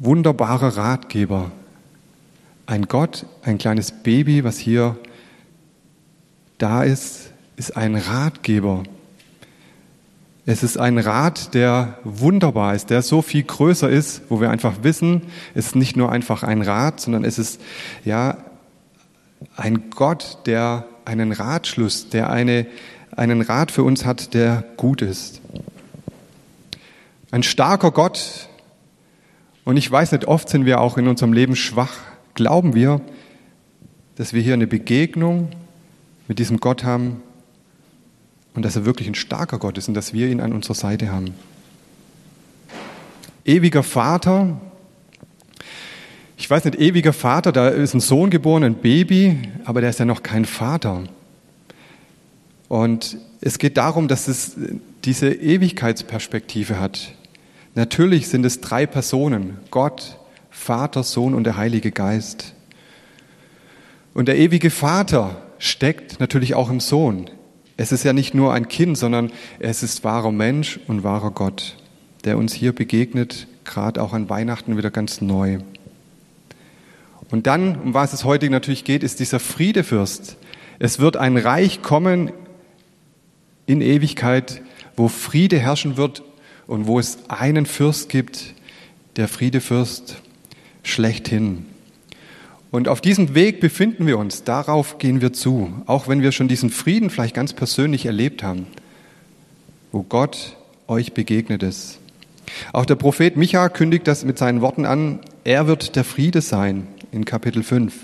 Wunderbarer 0.00 0.76
Ratgeber. 0.76 1.50
Ein 2.66 2.88
Gott, 2.88 3.26
ein 3.42 3.58
kleines 3.58 3.92
Baby, 3.92 4.42
was 4.42 4.58
hier 4.58 4.96
da 6.56 6.82
ist, 6.82 7.30
ist 7.56 7.76
ein 7.76 7.94
Ratgeber. 7.94 8.84
Es 10.46 10.62
ist 10.62 10.78
ein 10.78 10.98
Rat, 10.98 11.54
der 11.54 11.98
wunderbar 12.04 12.74
ist, 12.74 12.90
der 12.90 13.02
so 13.02 13.22
viel 13.22 13.42
größer 13.42 13.88
ist, 13.88 14.22
wo 14.28 14.40
wir 14.40 14.50
einfach 14.50 14.82
wissen, 14.82 15.22
es 15.54 15.66
ist 15.66 15.76
nicht 15.76 15.96
nur 15.96 16.10
einfach 16.10 16.42
ein 16.42 16.62
Rat, 16.62 17.00
sondern 17.00 17.24
es 17.24 17.38
ist 17.38 17.60
ja 18.04 18.38
ein 19.56 19.90
Gott, 19.90 20.38
der 20.46 20.86
einen 21.04 21.32
Ratschluss, 21.32 22.08
der 22.08 22.30
eine, 22.30 22.66
einen 23.14 23.42
Rat 23.42 23.72
für 23.72 23.82
uns 23.82 24.04
hat, 24.06 24.32
der 24.32 24.64
gut 24.76 25.02
ist. 25.02 25.40
Ein 27.30 27.42
starker 27.42 27.90
Gott. 27.90 28.48
Und 29.64 29.76
ich 29.76 29.90
weiß 29.90 30.12
nicht, 30.12 30.26
oft 30.26 30.48
sind 30.48 30.66
wir 30.66 30.80
auch 30.80 30.96
in 30.98 31.08
unserem 31.08 31.32
Leben 31.32 31.56
schwach. 31.56 31.96
Glauben 32.34 32.74
wir, 32.74 33.00
dass 34.16 34.32
wir 34.32 34.42
hier 34.42 34.54
eine 34.54 34.66
Begegnung 34.66 35.50
mit 36.28 36.38
diesem 36.38 36.58
Gott 36.58 36.84
haben 36.84 37.22
und 38.54 38.64
dass 38.64 38.76
er 38.76 38.84
wirklich 38.84 39.08
ein 39.08 39.14
starker 39.14 39.58
Gott 39.58 39.78
ist 39.78 39.88
und 39.88 39.94
dass 39.94 40.12
wir 40.12 40.28
ihn 40.28 40.40
an 40.40 40.52
unserer 40.52 40.74
Seite 40.74 41.10
haben. 41.10 41.34
Ewiger 43.44 43.82
Vater, 43.82 44.60
ich 46.36 46.48
weiß 46.48 46.64
nicht, 46.64 46.76
ewiger 46.76 47.12
Vater, 47.12 47.52
da 47.52 47.68
ist 47.68 47.94
ein 47.94 48.00
Sohn 48.00 48.30
geboren, 48.30 48.64
ein 48.64 48.74
Baby, 48.76 49.38
aber 49.64 49.80
der 49.80 49.90
ist 49.90 49.98
ja 49.98 50.04
noch 50.04 50.22
kein 50.22 50.44
Vater. 50.44 51.04
Und 52.68 53.18
es 53.40 53.58
geht 53.58 53.76
darum, 53.76 54.08
dass 54.08 54.26
es 54.26 54.56
diese 55.04 55.32
Ewigkeitsperspektive 55.32 56.80
hat. 56.80 57.14
Natürlich 57.74 58.28
sind 58.28 58.44
es 58.46 58.60
drei 58.60 58.86
Personen, 58.86 59.58
Gott, 59.70 60.18
Vater, 60.54 61.02
Sohn 61.02 61.34
und 61.34 61.44
der 61.44 61.56
Heilige 61.56 61.90
Geist. 61.90 62.54
Und 64.14 64.28
der 64.28 64.38
ewige 64.38 64.70
Vater 64.70 65.42
steckt 65.58 66.20
natürlich 66.20 66.54
auch 66.54 66.70
im 66.70 66.80
Sohn. 66.80 67.28
Es 67.76 67.90
ist 67.90 68.04
ja 68.04 68.12
nicht 68.12 68.34
nur 68.34 68.54
ein 68.54 68.68
Kind, 68.68 68.96
sondern 68.96 69.32
es 69.58 69.82
ist 69.82 70.04
wahrer 70.04 70.30
Mensch 70.30 70.78
und 70.86 71.02
wahrer 71.02 71.32
Gott, 71.32 71.76
der 72.24 72.38
uns 72.38 72.54
hier 72.54 72.72
begegnet, 72.72 73.48
gerade 73.64 74.00
auch 74.00 74.12
an 74.14 74.30
Weihnachten 74.30 74.78
wieder 74.78 74.90
ganz 74.90 75.20
neu. 75.20 75.58
Und 77.30 77.46
dann, 77.46 77.76
um 77.76 77.92
was 77.92 78.12
es 78.12 78.24
heute 78.24 78.48
natürlich 78.48 78.84
geht, 78.84 79.02
ist 79.02 79.18
dieser 79.18 79.40
Friedefürst. 79.40 80.36
Es 80.78 81.00
wird 81.00 81.16
ein 81.16 81.36
Reich 81.36 81.82
kommen 81.82 82.30
in 83.66 83.80
Ewigkeit, 83.80 84.62
wo 84.96 85.08
Friede 85.08 85.58
herrschen 85.58 85.96
wird 85.96 86.22
und 86.68 86.86
wo 86.86 87.00
es 87.00 87.18
einen 87.28 87.66
Fürst 87.66 88.08
gibt, 88.08 88.54
der 89.16 89.28
Friedefürst 89.28 90.22
schlechthin. 90.84 91.66
Und 92.70 92.88
auf 92.88 93.00
diesem 93.00 93.34
Weg 93.34 93.60
befinden 93.60 94.06
wir 94.06 94.18
uns, 94.18 94.44
darauf 94.44 94.98
gehen 94.98 95.20
wir 95.20 95.32
zu, 95.32 95.72
auch 95.86 96.08
wenn 96.08 96.22
wir 96.22 96.32
schon 96.32 96.48
diesen 96.48 96.70
Frieden 96.70 97.10
vielleicht 97.10 97.34
ganz 97.34 97.52
persönlich 97.52 98.06
erlebt 98.06 98.42
haben, 98.42 98.66
wo 99.92 100.02
Gott 100.02 100.56
euch 100.88 101.12
begegnet 101.12 101.62
ist. 101.62 101.98
Auch 102.72 102.84
der 102.84 102.96
Prophet 102.96 103.36
Micha 103.36 103.68
kündigt 103.68 104.06
das 104.06 104.24
mit 104.24 104.38
seinen 104.38 104.60
Worten 104.60 104.86
an, 104.86 105.20
er 105.44 105.66
wird 105.66 105.94
der 105.96 106.04
Friede 106.04 106.40
sein 106.40 106.86
in 107.12 107.24
Kapitel 107.24 107.62
5. 107.62 107.94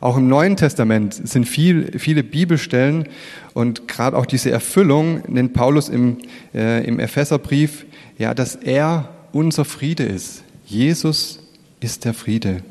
Auch 0.00 0.16
im 0.16 0.28
Neuen 0.28 0.56
Testament 0.56 1.14
sind 1.14 1.48
viel, 1.48 1.98
viele 1.98 2.22
Bibelstellen 2.22 3.08
und 3.54 3.88
gerade 3.88 4.16
auch 4.16 4.26
diese 4.26 4.50
Erfüllung 4.50 5.22
nennt 5.26 5.52
Paulus 5.52 5.88
im, 5.88 6.18
äh, 6.54 6.86
im 6.86 7.00
Epheserbrief, 7.00 7.86
ja, 8.18 8.34
dass 8.34 8.54
er 8.54 9.08
unser 9.32 9.64
Friede 9.64 10.04
ist. 10.04 10.43
Jesus 10.66 11.40
ist 11.80 12.04
der 12.04 12.14
Friede. 12.14 12.62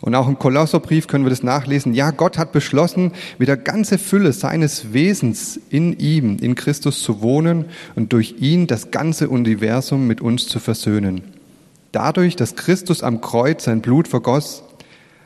Und 0.00 0.14
auch 0.14 0.28
im 0.28 0.38
Kolosserbrief 0.38 1.06
können 1.06 1.24
wir 1.24 1.30
das 1.30 1.42
nachlesen. 1.42 1.94
Ja, 1.94 2.10
Gott 2.10 2.38
hat 2.38 2.52
beschlossen, 2.52 3.12
mit 3.38 3.48
der 3.48 3.56
ganzen 3.56 3.98
Fülle 3.98 4.32
seines 4.32 4.92
Wesens 4.92 5.58
in 5.70 5.98
ihm, 5.98 6.38
in 6.38 6.54
Christus 6.54 7.02
zu 7.02 7.22
wohnen 7.22 7.64
und 7.94 8.12
durch 8.12 8.36
ihn 8.38 8.66
das 8.66 8.90
ganze 8.90 9.28
Universum 9.28 10.06
mit 10.06 10.20
uns 10.20 10.46
zu 10.46 10.60
versöhnen. 10.60 11.22
Dadurch, 11.92 12.36
dass 12.36 12.56
Christus 12.56 13.02
am 13.02 13.20
Kreuz 13.20 13.64
sein 13.64 13.80
Blut 13.80 14.06
vergoss, 14.06 14.62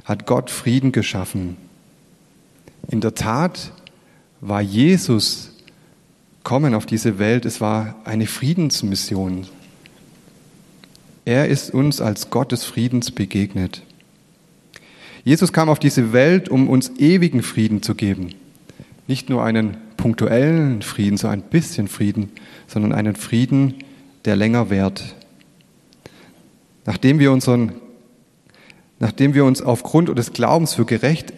hat 0.05 0.27
Gott 0.27 0.51
Frieden 0.51 0.93
geschaffen. 0.93 1.57
In 2.89 3.01
der 3.01 3.15
Tat 3.15 3.73
war 4.41 4.63
Jesus 4.63 5.51
kommen 6.43 6.75
auf 6.75 6.87
diese 6.87 7.19
Welt, 7.19 7.45
es 7.45 7.61
war 7.61 7.97
eine 8.05 8.27
Friedensmission. 8.27 9.47
Er 11.25 11.49
ist 11.49 11.73
uns 11.73 12.01
als 12.01 12.31
Gott 12.31 12.53
des 12.53 12.65
Friedens 12.65 13.11
begegnet. 13.11 13.83
Jesus 15.25 15.53
kam 15.53 15.69
auf 15.69 15.79
diese 15.79 16.13
Welt, 16.13 16.49
um 16.49 16.69
uns 16.69 16.93
ewigen 16.99 17.43
Frieden 17.43 17.83
zu 17.83 17.95
geben. 17.95 18.35
Nicht 19.07 19.29
nur 19.29 19.45
einen 19.45 19.77
punktuellen 19.97 20.83
Frieden, 20.83 21.19
so 21.19 21.29
ein 21.29 21.43
bisschen 21.43 21.89
Frieden, 21.89 22.31
sondern 22.67 22.93
einen 22.93 23.17
Frieden, 23.17 23.75
der 24.25 24.37
länger 24.37 24.71
währt. 24.71 25.15
Nachdem 26.87 27.19
wir, 27.19 27.33
unseren, 27.33 27.73
nachdem 28.99 29.35
wir 29.35 29.45
uns 29.45 29.61
aufgrund 29.61 30.17
des 30.19 30.33
Glaubens 30.33 30.75
für 30.75 30.87
gerecht 30.87 31.35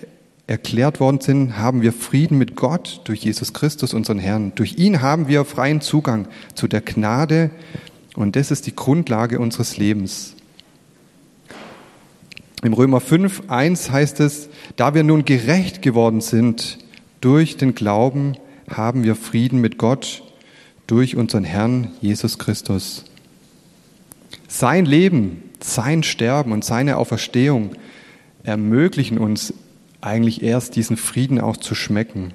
erklärt 0.46 1.00
worden 1.00 1.20
sind, 1.20 1.56
haben 1.56 1.82
wir 1.82 1.92
Frieden 1.92 2.38
mit 2.38 2.56
Gott 2.56 3.00
durch 3.04 3.24
Jesus 3.24 3.52
Christus, 3.52 3.94
unseren 3.94 4.18
Herrn. 4.18 4.52
Durch 4.54 4.76
ihn 4.78 5.00
haben 5.00 5.28
wir 5.28 5.44
freien 5.44 5.80
Zugang 5.80 6.28
zu 6.54 6.68
der 6.68 6.82
Gnade 6.82 7.50
und 8.14 8.36
das 8.36 8.50
ist 8.50 8.66
die 8.66 8.76
Grundlage 8.76 9.38
unseres 9.38 9.76
Lebens. 9.76 10.34
Im 12.62 12.74
Römer 12.74 13.00
5, 13.00 13.44
1 13.48 13.90
heißt 13.90 14.20
es, 14.20 14.48
da 14.76 14.94
wir 14.94 15.02
nun 15.02 15.24
gerecht 15.24 15.82
geworden 15.82 16.20
sind 16.20 16.78
durch 17.20 17.56
den 17.56 17.74
Glauben, 17.74 18.36
haben 18.68 19.02
wir 19.02 19.16
Frieden 19.16 19.60
mit 19.60 19.78
Gott 19.78 20.22
durch 20.86 21.16
unseren 21.16 21.44
Herrn 21.44 21.88
Jesus 22.00 22.38
Christus. 22.38 23.04
Sein 24.46 24.84
Leben, 24.84 25.42
sein 25.60 26.02
Sterben 26.02 26.52
und 26.52 26.64
seine 26.64 26.98
Auferstehung 26.98 27.72
ermöglichen 28.44 29.18
uns 29.18 29.54
eigentlich 30.00 30.42
erst 30.42 30.76
diesen 30.76 30.96
Frieden 30.96 31.40
auch 31.40 31.56
zu 31.56 31.74
schmecken. 31.74 32.34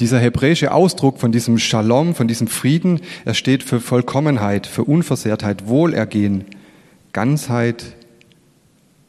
Dieser 0.00 0.20
hebräische 0.20 0.72
Ausdruck 0.72 1.18
von 1.18 1.32
diesem 1.32 1.58
Shalom, 1.58 2.14
von 2.14 2.28
diesem 2.28 2.46
Frieden, 2.46 3.00
er 3.24 3.34
steht 3.34 3.64
für 3.64 3.80
Vollkommenheit, 3.80 4.68
für 4.68 4.84
Unversehrtheit, 4.84 5.66
Wohlergehen, 5.66 6.44
Ganzheit, 7.12 7.96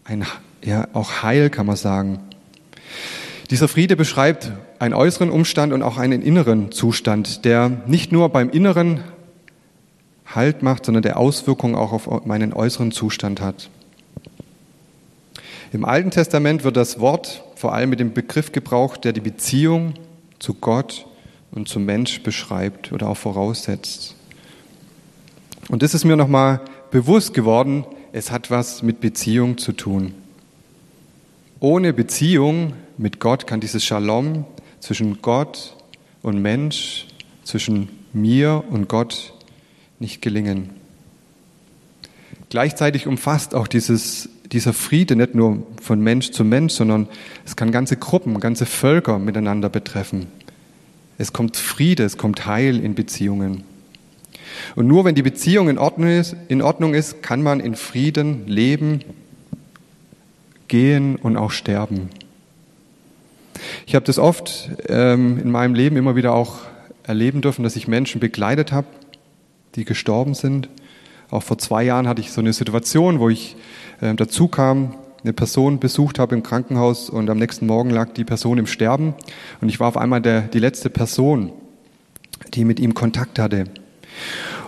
ein, 0.03 0.25
ja, 0.63 0.87
auch 0.93 1.21
Heil 1.21 1.51
kann 1.51 1.67
man 1.67 1.75
sagen. 1.75 2.19
Dieser 3.51 3.67
Friede 3.67 3.95
beschreibt 3.95 4.51
einen 4.79 4.95
äußeren 4.95 5.29
Umstand 5.29 5.73
und 5.73 5.83
auch 5.83 5.97
einen 5.97 6.23
inneren 6.23 6.71
Zustand, 6.71 7.45
der 7.45 7.69
nicht 7.85 8.11
nur 8.11 8.29
beim 8.29 8.49
Inneren 8.49 9.01
Halt 10.25 10.63
macht, 10.63 10.85
sondern 10.85 11.03
der 11.03 11.17
Auswirkungen 11.17 11.75
auch 11.75 11.91
auf 11.91 12.25
meinen 12.25 12.53
äußeren 12.53 12.91
Zustand 12.91 13.41
hat. 13.41 13.69
Im 15.71 15.85
Alten 15.85 16.09
Testament 16.09 16.63
wird 16.63 16.77
das 16.77 16.99
Wort 16.99 17.43
vor 17.55 17.73
allem 17.73 17.91
mit 17.91 17.99
dem 17.99 18.13
Begriff 18.13 18.51
gebraucht, 18.51 19.05
der 19.05 19.13
die 19.13 19.21
Beziehung 19.21 19.93
zu 20.39 20.55
Gott 20.55 21.05
und 21.51 21.67
zum 21.67 21.85
Mensch 21.85 22.21
beschreibt 22.23 22.91
oder 22.91 23.09
auch 23.09 23.17
voraussetzt. 23.17 24.15
Und 25.69 25.83
das 25.83 25.93
ist 25.93 26.05
mir 26.05 26.15
nochmal 26.15 26.61
bewusst 26.91 27.33
geworden, 27.33 27.85
es 28.11 28.31
hat 28.31 28.49
was 28.49 28.81
mit 28.81 29.01
Beziehung 29.01 29.57
zu 29.57 29.71
tun. 29.73 30.13
Ohne 31.59 31.93
Beziehung 31.93 32.73
mit 32.97 33.19
Gott 33.19 33.45
kann 33.45 33.59
dieses 33.59 33.83
Shalom 33.83 34.45
zwischen 34.79 35.21
Gott 35.21 35.75
und 36.21 36.41
Mensch, 36.41 37.07
zwischen 37.43 37.89
mir 38.13 38.63
und 38.69 38.87
Gott 38.87 39.33
nicht 39.99 40.21
gelingen. 40.21 40.69
Gleichzeitig 42.49 43.05
umfasst 43.05 43.53
auch 43.53 43.67
dieses, 43.67 44.29
dieser 44.51 44.73
Friede 44.73 45.15
nicht 45.15 45.35
nur 45.35 45.63
von 45.81 46.01
Mensch 46.01 46.31
zu 46.31 46.43
Mensch, 46.43 46.73
sondern 46.73 47.07
es 47.45 47.55
kann 47.55 47.71
ganze 47.71 47.97
Gruppen, 47.97 48.39
ganze 48.39 48.65
Völker 48.65 49.19
miteinander 49.19 49.69
betreffen. 49.69 50.27
Es 51.17 51.33
kommt 51.33 51.57
Friede, 51.57 52.03
es 52.03 52.17
kommt 52.17 52.45
Heil 52.45 52.79
in 52.79 52.95
Beziehungen. 52.95 53.63
Und 54.75 54.87
nur 54.87 55.05
wenn 55.05 55.15
die 55.15 55.21
Beziehung 55.21 55.69
in 55.69 55.77
Ordnung 55.77 56.09
ist, 56.09 56.35
in 56.47 56.61
Ordnung 56.61 56.93
ist 56.93 57.21
kann 57.21 57.43
man 57.43 57.59
in 57.59 57.75
Frieden 57.75 58.47
leben, 58.47 59.01
gehen 60.67 61.15
und 61.15 61.37
auch 61.37 61.51
sterben. 61.51 62.09
Ich 63.85 63.95
habe 63.95 64.05
das 64.05 64.19
oft 64.19 64.69
ähm, 64.87 65.39
in 65.39 65.51
meinem 65.51 65.75
Leben 65.75 65.97
immer 65.97 66.15
wieder 66.15 66.33
auch 66.33 66.59
erleben 67.03 67.41
dürfen, 67.41 67.63
dass 67.63 67.75
ich 67.75 67.87
Menschen 67.87 68.21
begleitet 68.21 68.71
habe, 68.71 68.87
die 69.75 69.85
gestorben 69.85 70.33
sind. 70.33 70.69
Auch 71.29 71.43
vor 71.43 71.57
zwei 71.57 71.83
Jahren 71.83 72.07
hatte 72.07 72.21
ich 72.21 72.31
so 72.31 72.41
eine 72.41 72.53
Situation, 72.53 73.19
wo 73.19 73.29
ich 73.29 73.55
äh, 74.01 74.13
dazu 74.15 74.47
kam, 74.47 74.95
eine 75.23 75.33
Person 75.33 75.79
besucht 75.79 76.19
habe 76.19 76.35
im 76.35 76.43
Krankenhaus 76.43 77.09
und 77.09 77.29
am 77.29 77.37
nächsten 77.37 77.65
Morgen 77.65 77.89
lag 77.89 78.13
die 78.13 78.23
Person 78.23 78.57
im 78.57 78.67
Sterben 78.67 79.13
und 79.61 79.69
ich 79.69 79.79
war 79.79 79.87
auf 79.87 79.97
einmal 79.97 80.21
der, 80.21 80.41
die 80.41 80.59
letzte 80.59 80.89
Person, 80.89 81.51
die 82.53 82.63
mit 82.63 82.79
ihm 82.79 82.93
Kontakt 82.93 83.37
hatte. 83.37 83.65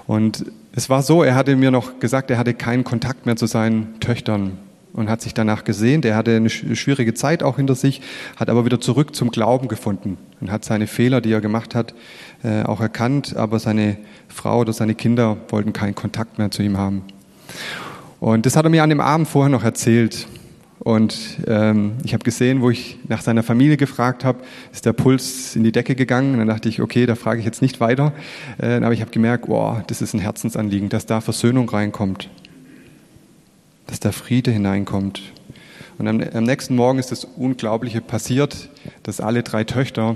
Und 0.08 0.46
es 0.74 0.90
war 0.90 1.04
so, 1.04 1.24
er 1.24 1.36
hatte 1.36 1.56
mir 1.56 1.72
noch 1.72 2.00
gesagt, 2.00 2.32
er 2.32 2.38
hatte 2.38 2.54
keinen 2.54 2.84
Kontakt 2.84 3.26
mehr 3.26 3.36
zu 3.36 3.46
seinen 3.46 4.00
Töchtern 4.00 4.58
und 4.94 5.10
hat 5.10 5.22
sich 5.22 5.34
danach 5.34 5.64
gesehnt. 5.64 6.06
Er 6.06 6.16
hatte 6.16 6.36
eine 6.36 6.50
schwierige 6.50 7.14
Zeit 7.14 7.44
auch 7.44 7.58
hinter 7.58 7.76
sich, 7.76 8.02
hat 8.36 8.50
aber 8.50 8.66
wieder 8.66 8.82
zurück 8.82 9.16
zum 9.16 9.32
Glauben 9.32 9.68
gefunden 9.68 10.18
und 10.42 10.52
hat 10.52 10.66
seine 10.66 10.88
Fehler, 10.88 11.22
die 11.22 11.32
er 11.32 11.42
gemacht 11.42 11.76
hat, 11.76 11.94
äh, 12.44 12.64
auch 12.64 12.82
erkannt. 12.82 13.36
Aber 13.36 13.60
seine 13.60 13.98
Frau 14.28 14.60
oder 14.60 14.74
seine 14.74 14.96
Kinder 14.96 15.38
wollten 15.50 15.74
keinen 15.74 15.96
Kontakt 15.96 16.38
mehr 16.38 16.52
zu 16.52 16.62
ihm 16.62 16.78
haben. 16.78 17.04
Und 18.22 18.46
das 18.46 18.56
hat 18.56 18.66
er 18.66 18.70
mir 18.70 18.84
an 18.84 18.92
dem 18.92 19.02
Abend 19.02 19.28
vorher 19.28 19.50
noch 19.50 19.64
erzählt. 19.64 20.28
Und 20.78 21.40
ähm, 21.48 21.94
ich 22.04 22.14
habe 22.14 22.24
gesehen, 22.24 22.62
wo 22.62 22.70
ich 22.70 23.00
nach 23.08 23.24
seiner 23.24 23.42
Familie 23.42 23.78
gefragt 23.78 24.24
habe, 24.24 24.44
ist 24.72 24.86
der 24.86 24.94
Puls 24.94 25.56
in 25.56 25.64
die 25.64 25.72
Decke 25.72 25.96
gegangen. 25.96 26.34
Und 26.34 26.38
dann 26.38 26.48
dachte 26.48 26.70
ich, 26.70 26.84
okay, 26.84 27.08
da 27.08 27.16
frage 27.16 27.40
ich 27.40 27.46
jetzt 27.48 27.64
nicht 27.64 27.80
weiter. 27.80 28.14
Äh, 28.62 28.76
aber 28.76 28.94
ich 28.94 29.02
habe 29.02 29.10
gemerkt, 29.10 29.48
wow, 29.48 29.80
das 29.88 30.04
ist 30.04 30.14
ein 30.14 30.20
Herzensanliegen, 30.20 30.90
dass 30.90 31.08
da 31.08 31.20
Versöhnung 31.20 31.68
reinkommt, 31.68 32.30
dass 33.88 34.00
da 34.00 34.12
Friede 34.12 34.52
hineinkommt. 34.52 35.24
Und 35.98 36.08
am, 36.08 36.22
am 36.22 36.44
nächsten 36.44 36.76
Morgen 36.76 37.00
ist 37.00 37.12
das 37.12 37.26
Unglaubliche 37.26 38.02
passiert, 38.02 38.70
dass 39.02 39.20
alle 39.20 39.42
drei 39.42 39.64
Töchter 39.64 40.16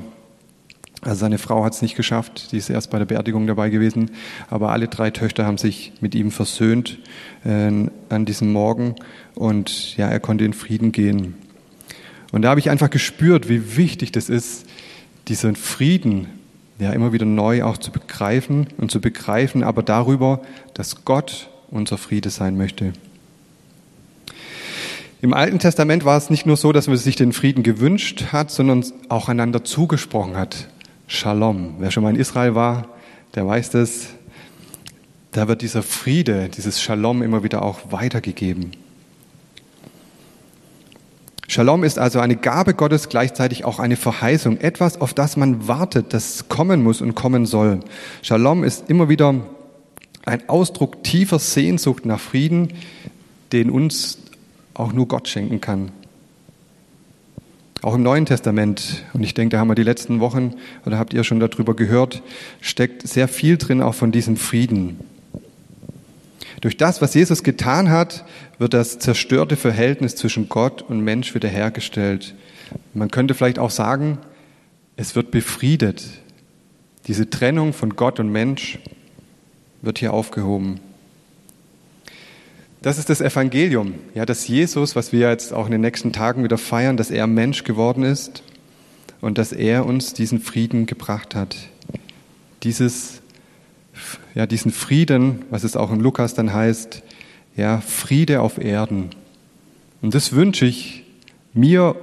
also 1.06 1.20
seine 1.20 1.38
Frau 1.38 1.64
hat 1.64 1.74
es 1.74 1.84
nicht 1.84 1.96
geschafft, 1.96 2.52
die 2.52 2.58
ist 2.58 2.70
erst 2.70 2.90
bei 2.90 2.98
der 2.98 3.06
Beerdigung 3.06 3.46
dabei 3.46 3.70
gewesen, 3.70 4.10
aber 4.50 4.72
alle 4.72 4.88
drei 4.88 5.12
Töchter 5.12 5.46
haben 5.46 5.60
sich 5.60 5.94
mit 6.02 6.16
ihm 6.16 6.32
versöhnt 6.32 6.98
äh, 7.44 7.72
an 8.10 8.26
diesem 8.26 8.52
Morgen 8.52 8.96
und 9.36 9.96
ja, 9.98 10.08
er 10.08 10.20
konnte 10.20 10.46
in 10.46 10.54
Frieden 10.54 10.92
gehen. 10.92 11.36
Und 12.32 12.42
da 12.42 12.50
habe 12.50 12.60
ich 12.60 12.72
einfach 12.72 12.90
gespürt, 12.90 13.50
wie 13.50 13.78
wichtig 13.78 14.14
das 14.14 14.30
ist, 14.30 14.66
diesen 15.28 15.56
Frieden 15.56 16.28
ja 16.80 16.92
immer 16.92 17.14
wieder 17.14 17.26
neu 17.26 17.64
auch 17.64 17.78
zu 17.78 17.92
begreifen 17.92 18.68
und 18.78 18.90
zu 18.90 19.00
begreifen, 19.00 19.64
aber 19.64 19.84
darüber, 19.84 20.42
dass 20.74 21.06
Gott 21.06 21.50
unser 21.70 22.00
Friede 22.00 22.32
sein 22.32 22.58
möchte. 22.58 22.94
Im 25.22 25.34
Alten 25.34 25.60
Testament 25.60 26.04
war 26.04 26.18
es 26.18 26.32
nicht 26.32 26.48
nur 26.48 26.58
so, 26.58 26.72
dass 26.72 26.88
man 26.88 26.98
sich 26.98 27.16
den 27.16 27.32
Frieden 27.32 27.62
gewünscht 27.62 28.26
hat, 28.32 28.50
sondern 28.50 28.84
auch 29.08 29.30
einander 29.30 29.64
zugesprochen 29.64 30.36
hat. 30.36 30.68
Shalom. 31.08 31.76
Wer 31.78 31.92
schon 31.92 32.02
mal 32.04 32.10
in 32.10 32.20
Israel 32.20 32.56
war, 32.56 32.88
der 33.36 33.46
weiß 33.46 33.70
das. 33.70 34.08
Da 35.32 35.48
wird 35.48 35.62
dieser 35.62 35.84
Friede, 35.84 36.50
dieses 36.50 36.82
Shalom 36.82 37.22
immer 37.22 37.44
wieder 37.44 37.62
auch 37.62 37.92
weitergegeben. 37.92 38.72
Shalom 41.48 41.84
ist 41.84 42.00
also 42.00 42.20
eine 42.20 42.36
Gabe 42.36 42.74
Gottes, 42.74 43.08
gleichzeitig 43.08 43.66
auch 43.66 43.78
eine 43.78 43.98
Verheißung, 43.98 44.58
etwas, 44.58 45.00
auf 45.00 45.14
das 45.14 45.38
man 45.38 45.68
wartet, 45.68 46.12
das 46.12 46.50
kommen 46.50 46.82
muss 46.82 47.02
und 47.02 47.14
kommen 47.14 47.46
soll. 47.46 47.82
Shalom 48.24 48.64
ist 48.64 48.90
immer 48.90 49.08
wieder 49.08 49.36
ein 50.26 50.50
Ausdruck 50.50 51.04
tiefer 51.04 51.38
Sehnsucht 51.38 52.06
nach 52.06 52.20
Frieden, 52.20 52.74
den 53.52 53.70
uns 53.70 54.18
auch 54.74 54.92
nur 54.92 55.08
Gott 55.08 55.28
schenken 55.28 55.62
kann. 55.62 55.92
Auch 57.86 57.94
im 57.94 58.02
Neuen 58.02 58.26
Testament, 58.26 59.06
und 59.14 59.22
ich 59.22 59.36
denke, 59.36 59.52
da 59.52 59.60
haben 59.60 59.68
wir 59.68 59.76
die 59.76 59.84
letzten 59.84 60.20
Wochen, 60.20 60.56
oder 60.88 60.98
habt 60.98 61.14
ihr 61.14 61.24
schon 61.24 61.40
darüber 61.40 61.76
gehört, 61.76 62.24
steckt 62.60 63.08
sehr 63.08 63.28
viel 63.28 63.58
drin 63.58 63.84
auch 63.84 63.94
von 63.94 64.12
diesem 64.12 64.38
Frieden. 64.38 65.00
Durch 66.62 66.78
das, 66.78 67.00
was 67.04 67.14
Jesus 67.14 67.44
getan 67.44 67.92
hat, 67.92 68.26
wird 68.58 68.74
das 68.74 68.98
zerstörte 68.98 69.56
Verhältnis 69.56 70.16
zwischen 70.16 70.50
Gott 70.50 70.82
und 70.82 71.02
Mensch 71.02 71.36
wiederhergestellt. 71.36 72.34
Man 72.96 73.12
könnte 73.12 73.36
vielleicht 73.36 73.60
auch 73.60 73.70
sagen, 73.70 74.18
es 74.96 75.16
wird 75.16 75.30
befriedet. 75.30 76.08
Diese 77.06 77.30
Trennung 77.30 77.72
von 77.72 77.96
Gott 77.96 78.20
und 78.20 78.32
Mensch 78.32 78.80
wird 79.84 80.00
hier 80.00 80.12
aufgehoben. 80.12 80.80
Das 82.86 83.00
ist 83.00 83.10
das 83.10 83.20
Evangelium, 83.20 83.96
ja, 84.14 84.28
dass 84.28 84.48
Jesus, 84.48 84.96
was 84.96 85.12
wir 85.12 85.28
jetzt 85.32 85.54
auch 85.54 85.66
in 85.66 85.72
den 85.72 85.82
nächsten 85.82 86.14
Tagen 86.14 86.44
wieder 86.44 86.60
feiern, 86.60 86.98
dass 86.98 87.10
er 87.10 87.26
Mensch 87.26 87.64
geworden 87.64 88.04
ist 88.04 88.44
und 89.22 89.40
dass 89.40 89.54
er 89.54 89.88
uns 89.88 90.14
diesen 90.14 90.40
Frieden 90.40 90.86
gebracht 90.86 91.34
hat. 91.34 91.56
Dieses, 92.62 93.24
ja, 94.36 94.46
diesen 94.46 94.72
Frieden, 94.72 95.46
was 95.50 95.64
es 95.64 95.76
auch 95.76 95.92
im 95.92 96.00
Lukas 96.00 96.36
dann 96.36 96.54
heißt, 96.54 97.02
ja, 97.56 97.82
Friede 97.82 98.42
auf 98.42 98.60
Erden. 98.60 99.10
Und 100.04 100.14
das 100.14 100.34
wünsche 100.34 100.68
ich 100.68 101.06
mir, 101.56 101.96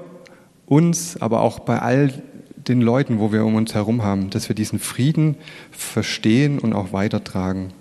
uns, 0.66 1.16
aber 1.22 1.42
auch 1.42 1.60
bei 1.60 1.78
all 1.78 2.12
den 2.56 2.80
Leuten, 2.80 3.20
wo 3.20 3.30
wir 3.30 3.44
um 3.44 3.54
uns 3.54 3.72
herum 3.72 4.02
haben, 4.02 4.30
dass 4.30 4.48
wir 4.48 4.56
diesen 4.56 4.80
Frieden 4.80 5.36
verstehen 5.70 6.58
und 6.58 6.72
auch 6.72 6.92
weitertragen. 6.92 7.72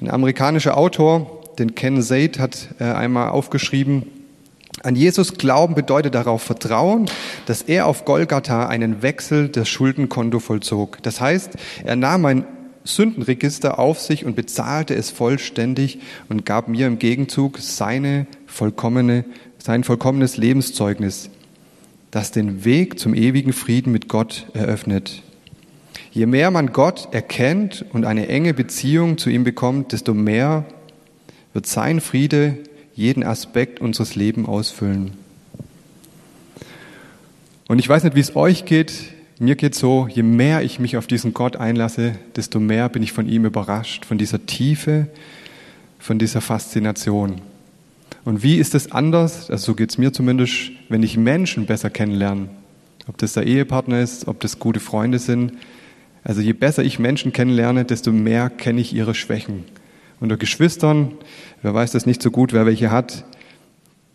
Ein 0.00 0.10
amerikanischer 0.10 0.76
Autor, 0.76 1.43
den 1.58 1.74
Ken 1.74 2.02
Zaid 2.02 2.38
hat 2.38 2.68
äh, 2.78 2.84
einmal 2.84 3.30
aufgeschrieben, 3.30 4.04
an 4.82 4.96
Jesus 4.96 5.38
glauben 5.38 5.74
bedeutet 5.74 6.14
darauf 6.14 6.42
vertrauen, 6.42 7.06
dass 7.46 7.62
er 7.62 7.86
auf 7.86 8.04
Golgatha 8.04 8.66
einen 8.66 9.02
Wechsel 9.02 9.48
des 9.48 9.68
Schuldenkonto 9.68 10.40
vollzog. 10.40 11.02
Das 11.02 11.20
heißt, 11.20 11.52
er 11.84 11.96
nahm 11.96 12.24
ein 12.26 12.44
Sündenregister 12.84 13.78
auf 13.78 14.00
sich 14.00 14.26
und 14.26 14.36
bezahlte 14.36 14.94
es 14.94 15.10
vollständig 15.10 16.00
und 16.28 16.44
gab 16.44 16.68
mir 16.68 16.86
im 16.86 16.98
Gegenzug 16.98 17.58
seine 17.58 18.26
vollkommene, 18.46 19.24
sein 19.58 19.84
vollkommenes 19.84 20.36
Lebenszeugnis, 20.36 21.30
das 22.10 22.30
den 22.30 22.64
Weg 22.64 22.98
zum 22.98 23.14
ewigen 23.14 23.54
Frieden 23.54 23.90
mit 23.90 24.08
Gott 24.08 24.46
eröffnet. 24.52 25.22
Je 26.10 26.26
mehr 26.26 26.50
man 26.50 26.72
Gott 26.72 27.08
erkennt 27.12 27.86
und 27.92 28.04
eine 28.04 28.28
enge 28.28 28.52
Beziehung 28.52 29.18
zu 29.18 29.30
ihm 29.30 29.44
bekommt, 29.44 29.92
desto 29.92 30.12
mehr 30.12 30.66
wird 31.54 31.66
sein 31.66 32.00
Friede 32.00 32.58
jeden 32.94 33.22
Aspekt 33.22 33.80
unseres 33.80 34.16
Lebens 34.16 34.48
ausfüllen. 34.48 35.12
Und 37.66 37.78
ich 37.78 37.88
weiß 37.88 38.04
nicht, 38.04 38.14
wie 38.14 38.20
es 38.20 38.36
euch 38.36 38.66
geht. 38.66 38.92
Mir 39.38 39.56
geht 39.56 39.74
so, 39.74 40.06
je 40.08 40.22
mehr 40.22 40.62
ich 40.62 40.78
mich 40.78 40.96
auf 40.96 41.06
diesen 41.06 41.32
Gott 41.32 41.56
einlasse, 41.56 42.16
desto 42.36 42.60
mehr 42.60 42.88
bin 42.88 43.02
ich 43.02 43.12
von 43.12 43.28
ihm 43.28 43.46
überrascht, 43.46 44.04
von 44.04 44.18
dieser 44.18 44.44
Tiefe, 44.46 45.06
von 45.98 46.18
dieser 46.18 46.40
Faszination. 46.40 47.40
Und 48.24 48.42
wie 48.42 48.56
ist 48.56 48.74
es 48.74 48.92
anders, 48.92 49.50
also 49.50 49.72
so 49.72 49.74
geht 49.74 49.90
es 49.90 49.98
mir 49.98 50.12
zumindest, 50.12 50.72
wenn 50.88 51.02
ich 51.02 51.16
Menschen 51.16 51.66
besser 51.66 51.90
kennenlerne? 51.90 52.48
Ob 53.06 53.18
das 53.18 53.34
der 53.34 53.46
Ehepartner 53.46 54.00
ist, 54.00 54.28
ob 54.28 54.40
das 54.40 54.58
gute 54.58 54.80
Freunde 54.80 55.18
sind. 55.18 55.52
Also 56.22 56.40
je 56.40 56.52
besser 56.52 56.82
ich 56.82 56.98
Menschen 56.98 57.32
kennenlerne, 57.32 57.84
desto 57.84 58.12
mehr 58.12 58.50
kenne 58.50 58.80
ich 58.80 58.94
ihre 58.94 59.14
Schwächen 59.14 59.64
unter 60.20 60.36
Geschwistern, 60.36 61.12
wer 61.62 61.74
weiß 61.74 61.92
das 61.92 62.06
nicht 62.06 62.22
so 62.22 62.30
gut, 62.30 62.52
wer 62.52 62.66
welche 62.66 62.90
hat, 62.90 63.24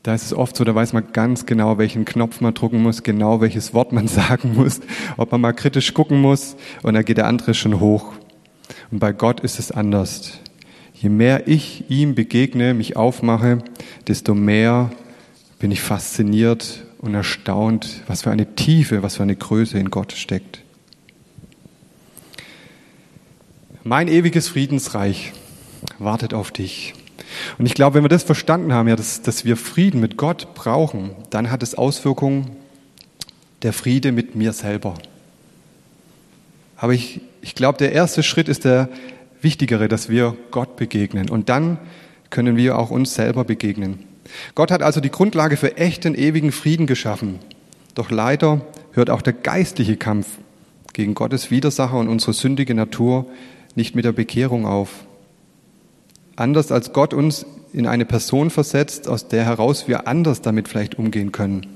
da 0.04 0.14
ist 0.14 0.24
es 0.24 0.34
oft 0.34 0.56
so, 0.56 0.64
da 0.64 0.74
weiß 0.74 0.94
man 0.94 1.12
ganz 1.12 1.46
genau, 1.46 1.78
welchen 1.78 2.06
Knopf 2.06 2.40
man 2.42 2.54
drücken 2.54 2.82
muss, 2.82 3.04
genau 3.04 3.42
welches 3.42 3.74
Wort 3.74 3.92
man 3.92 4.08
sagen 4.08 4.56
muss, 4.56 4.80
ob 5.18 5.32
man 5.32 5.42
mal 5.42 5.54
kritisch 5.54 5.94
gucken 5.94 6.22
muss 6.22 6.56
und 6.84 6.94
da 6.94 7.02
geht 7.02 7.18
der 7.18 7.28
andere 7.28 7.54
schon 7.54 7.80
hoch. 7.80 8.14
Und 8.92 9.00
bei 9.00 9.12
Gott 9.12 9.42
ist 9.42 9.60
es 9.60 9.72
anders. 9.72 10.40
Je 10.94 11.10
mehr 11.10 11.48
ich 11.48 11.90
ihm 11.90 12.16
begegne, 12.16 12.74
mich 12.74 12.98
aufmache, 12.98 13.60
desto 14.08 14.36
mehr 14.36 14.92
bin 15.60 15.72
ich 15.72 15.82
fasziniert 15.82 16.86
und 17.00 17.14
erstaunt, 17.14 18.04
was 18.08 18.24
für 18.24 18.32
eine 18.32 18.56
Tiefe, 18.56 19.04
was 19.04 19.18
für 19.18 19.24
eine 19.24 19.36
Größe 19.36 19.78
in 19.80 19.90
Gott 19.90 20.12
steckt. 20.14 20.62
Mein 23.84 24.08
ewiges 24.08 24.50
Friedensreich 24.50 25.34
wartet 25.98 26.34
auf 26.34 26.52
dich. 26.52 26.94
Und 27.58 27.66
ich 27.66 27.74
glaube, 27.74 27.96
wenn 27.96 28.04
wir 28.04 28.10
das 28.10 28.24
verstanden 28.24 28.74
haben, 28.74 28.88
ja, 28.88 28.96
dass, 28.96 29.22
dass 29.22 29.46
wir 29.46 29.58
Frieden 29.58 30.00
mit 30.00 30.18
Gott 30.18 30.54
brauchen, 30.56 31.12
dann 31.30 31.52
hat 31.52 31.64
es 31.64 31.76
Auswirkungen 31.76 32.52
der 33.62 33.74
Friede 33.74 34.12
mit 34.12 34.36
mir 34.36 34.54
selber. 34.54 34.96
Aber 36.78 36.94
ich, 36.94 37.22
ich 37.42 37.56
glaube, 37.56 37.78
der 37.78 37.92
erste 37.92 38.24
Schritt 38.24 38.48
ist 38.48 38.66
der 38.66 38.90
wichtigere, 39.42 39.88
dass 39.88 40.10
wir 40.10 40.36
Gott 40.52 40.78
begegnen. 40.78 41.30
Und 41.30 41.50
dann 41.50 41.78
können 42.30 42.56
wir 42.56 42.78
auch 42.78 42.90
uns 42.90 43.14
selber 43.14 43.44
begegnen. 43.44 44.06
Gott 44.56 44.72
hat 44.72 44.84
also 44.84 45.02
die 45.02 45.12
Grundlage 45.12 45.58
für 45.58 45.78
echten, 45.78 46.16
ewigen 46.16 46.52
Frieden 46.52 46.88
geschaffen. 46.88 47.40
Doch 47.96 48.12
leider 48.12 48.62
hört 48.94 49.10
auch 49.10 49.22
der 49.22 49.34
geistliche 49.34 49.98
Kampf 49.98 50.28
gegen 50.94 51.16
Gottes 51.16 51.52
Widersacher 51.52 51.98
und 51.98 52.08
unsere 52.08 52.34
sündige 52.34 52.76
Natur 52.76 53.26
nicht 53.76 53.96
mit 53.96 54.06
der 54.06 54.12
Bekehrung 54.12 54.66
auf 54.66 54.90
anders 56.40 56.72
als 56.72 56.94
Gott 56.94 57.14
uns 57.14 57.46
in 57.74 57.86
eine 57.86 58.06
Person 58.06 58.50
versetzt, 58.50 59.08
aus 59.08 59.28
der 59.28 59.46
heraus 59.46 59.88
wir 59.88 60.08
anders 60.08 60.42
damit 60.42 60.68
vielleicht 60.68 60.98
umgehen 60.98 61.32
können. 61.32 61.68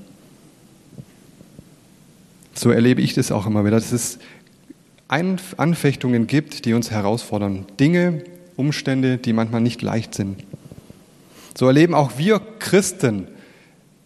So 2.54 2.70
erlebe 2.70 3.00
ich 3.00 3.14
das 3.14 3.32
auch 3.32 3.46
immer 3.46 3.64
wieder, 3.64 3.76
dass 3.76 3.92
es 3.92 4.18
Anfechtungen 5.08 6.26
gibt, 6.26 6.64
die 6.64 6.74
uns 6.74 6.90
herausfordern. 6.90 7.66
Dinge, 7.78 8.24
Umstände, 8.56 9.18
die 9.18 9.32
manchmal 9.32 9.60
nicht 9.60 9.82
leicht 9.82 10.14
sind. 10.14 10.42
So 11.56 11.66
erleben 11.66 11.94
auch 11.94 12.12
wir 12.18 12.40
Christen 12.58 13.28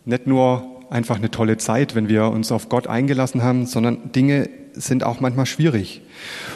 nicht 0.05 0.27
nur 0.27 0.83
einfach 0.91 1.17
eine 1.17 1.31
tolle 1.31 1.59
Zeit, 1.59 1.95
wenn 1.95 2.09
wir 2.09 2.25
uns 2.25 2.51
auf 2.51 2.69
Gott 2.69 2.87
eingelassen 2.87 3.43
haben, 3.43 3.67
sondern 3.67 4.13
Dinge 4.13 4.49
sind 4.87 5.05
auch 5.05 5.21
manchmal 5.21 5.47
schwierig. 5.47 6.03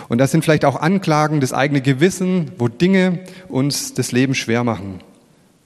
Und 0.09 0.19
das 0.19 0.31
sind 0.31 0.45
vielleicht 0.45 0.65
auch 0.65 0.77
Anklagen, 0.77 1.41
das 1.41 1.53
eigene 1.53 1.81
Gewissen, 1.81 2.53
wo 2.59 2.69
Dinge 2.69 3.21
uns 3.49 3.95
das 3.95 4.13
Leben 4.13 4.35
schwer 4.35 4.65
machen, 4.65 5.01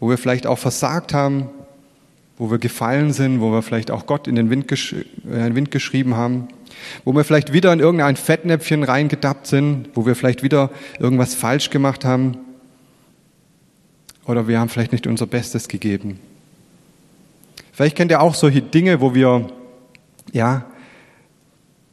wo 0.00 0.08
wir 0.08 0.18
vielleicht 0.18 0.46
auch 0.46 0.58
versagt 0.58 1.14
haben, 1.14 1.48
wo 2.38 2.50
wir 2.50 2.58
gefallen 2.58 3.12
sind, 3.12 3.40
wo 3.40 3.50
wir 3.50 3.62
vielleicht 3.62 3.90
auch 3.90 4.06
Gott 4.06 4.28
in 4.28 4.36
den 4.36 4.50
Wind, 4.50 4.68
gesch 4.68 4.92
in 4.92 5.06
den 5.24 5.54
Wind 5.54 5.70
geschrieben 5.70 6.16
haben, 6.16 6.48
wo 7.04 7.12
wir 7.12 7.24
vielleicht 7.24 7.52
wieder 7.52 7.72
in 7.72 7.80
irgendein 7.80 8.16
Fettnäpfchen 8.16 8.82
reingedappt 8.82 9.46
sind, 9.46 9.88
wo 9.94 10.06
wir 10.06 10.14
vielleicht 10.14 10.42
wieder 10.42 10.70
irgendwas 10.98 11.34
falsch 11.34 11.70
gemacht 11.70 12.04
haben 12.04 12.38
oder 14.26 14.48
wir 14.48 14.60
haben 14.60 14.68
vielleicht 14.68 14.92
nicht 14.92 15.06
unser 15.06 15.26
Bestes 15.26 15.68
gegeben. 15.68 16.18
Vielleicht 17.72 17.96
kennt 17.96 18.10
ihr 18.10 18.20
auch 18.20 18.34
solche 18.34 18.62
Dinge, 18.62 19.00
wo 19.00 19.14
wir, 19.14 19.48
ja, 20.32 20.64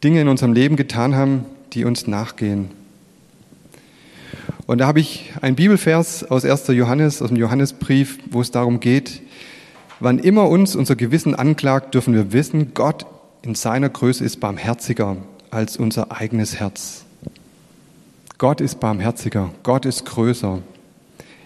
Dinge 0.04 0.22
in 0.22 0.28
unserem 0.28 0.54
Leben 0.54 0.76
getan 0.76 1.16
haben, 1.16 1.46
die 1.74 1.86
uns 1.86 2.08
nachgehen. 2.08 2.70
Und 4.66 4.80
da 4.80 4.88
habe 4.88 5.00
ich 5.00 5.32
einen 5.42 5.56
Bibelvers 5.56 6.24
aus 6.24 6.46
1. 6.46 6.68
Johannes, 6.70 7.22
aus 7.22 7.30
dem 7.30 7.38
Johannesbrief, 7.38 8.20
wo 8.30 8.42
es 8.42 8.52
darum 8.52 8.80
geht, 8.80 9.22
wann 10.00 10.20
immer 10.20 10.50
uns 10.50 10.76
unser 10.76 10.96
Gewissen 10.96 11.36
anklagt, 11.36 11.94
dürfen 11.94 12.14
wir 12.14 12.34
wissen, 12.34 12.74
Gott 12.74 13.06
in 13.42 13.56
seiner 13.56 13.90
Größe 13.90 14.24
ist 14.24 14.40
barmherziger 14.40 15.18
als 15.52 15.78
unser 15.78 16.12
eigenes 16.12 16.60
Herz. 16.60 17.04
Gott 18.38 18.62
ist 18.62 18.80
barmherziger, 18.80 19.52
Gott 19.64 19.86
ist 19.86 20.06
größer. 20.06 20.60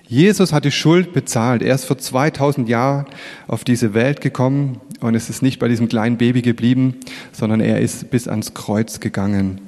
Jesus 0.08 0.54
hat 0.54 0.64
die 0.64 0.72
Schuld 0.72 1.12
bezahlt. 1.12 1.62
Er 1.62 1.76
ist 1.76 1.86
vor 1.86 1.98
2000 1.98 2.70
Jahren 2.70 3.06
auf 3.48 3.64
diese 3.64 3.94
Welt 3.94 4.22
gekommen 4.22 4.80
und 5.02 5.16
es 5.16 5.30
ist 5.30 5.42
nicht 5.42 5.60
bei 5.60 5.68
diesem 5.68 5.90
kleinen 5.90 6.18
Baby 6.18 6.42
geblieben, 6.42 6.96
sondern 7.34 7.60
er 7.60 7.82
ist 7.82 8.10
bis 8.10 8.28
ans 8.28 8.54
Kreuz 8.54 9.02
gegangen 9.02 9.62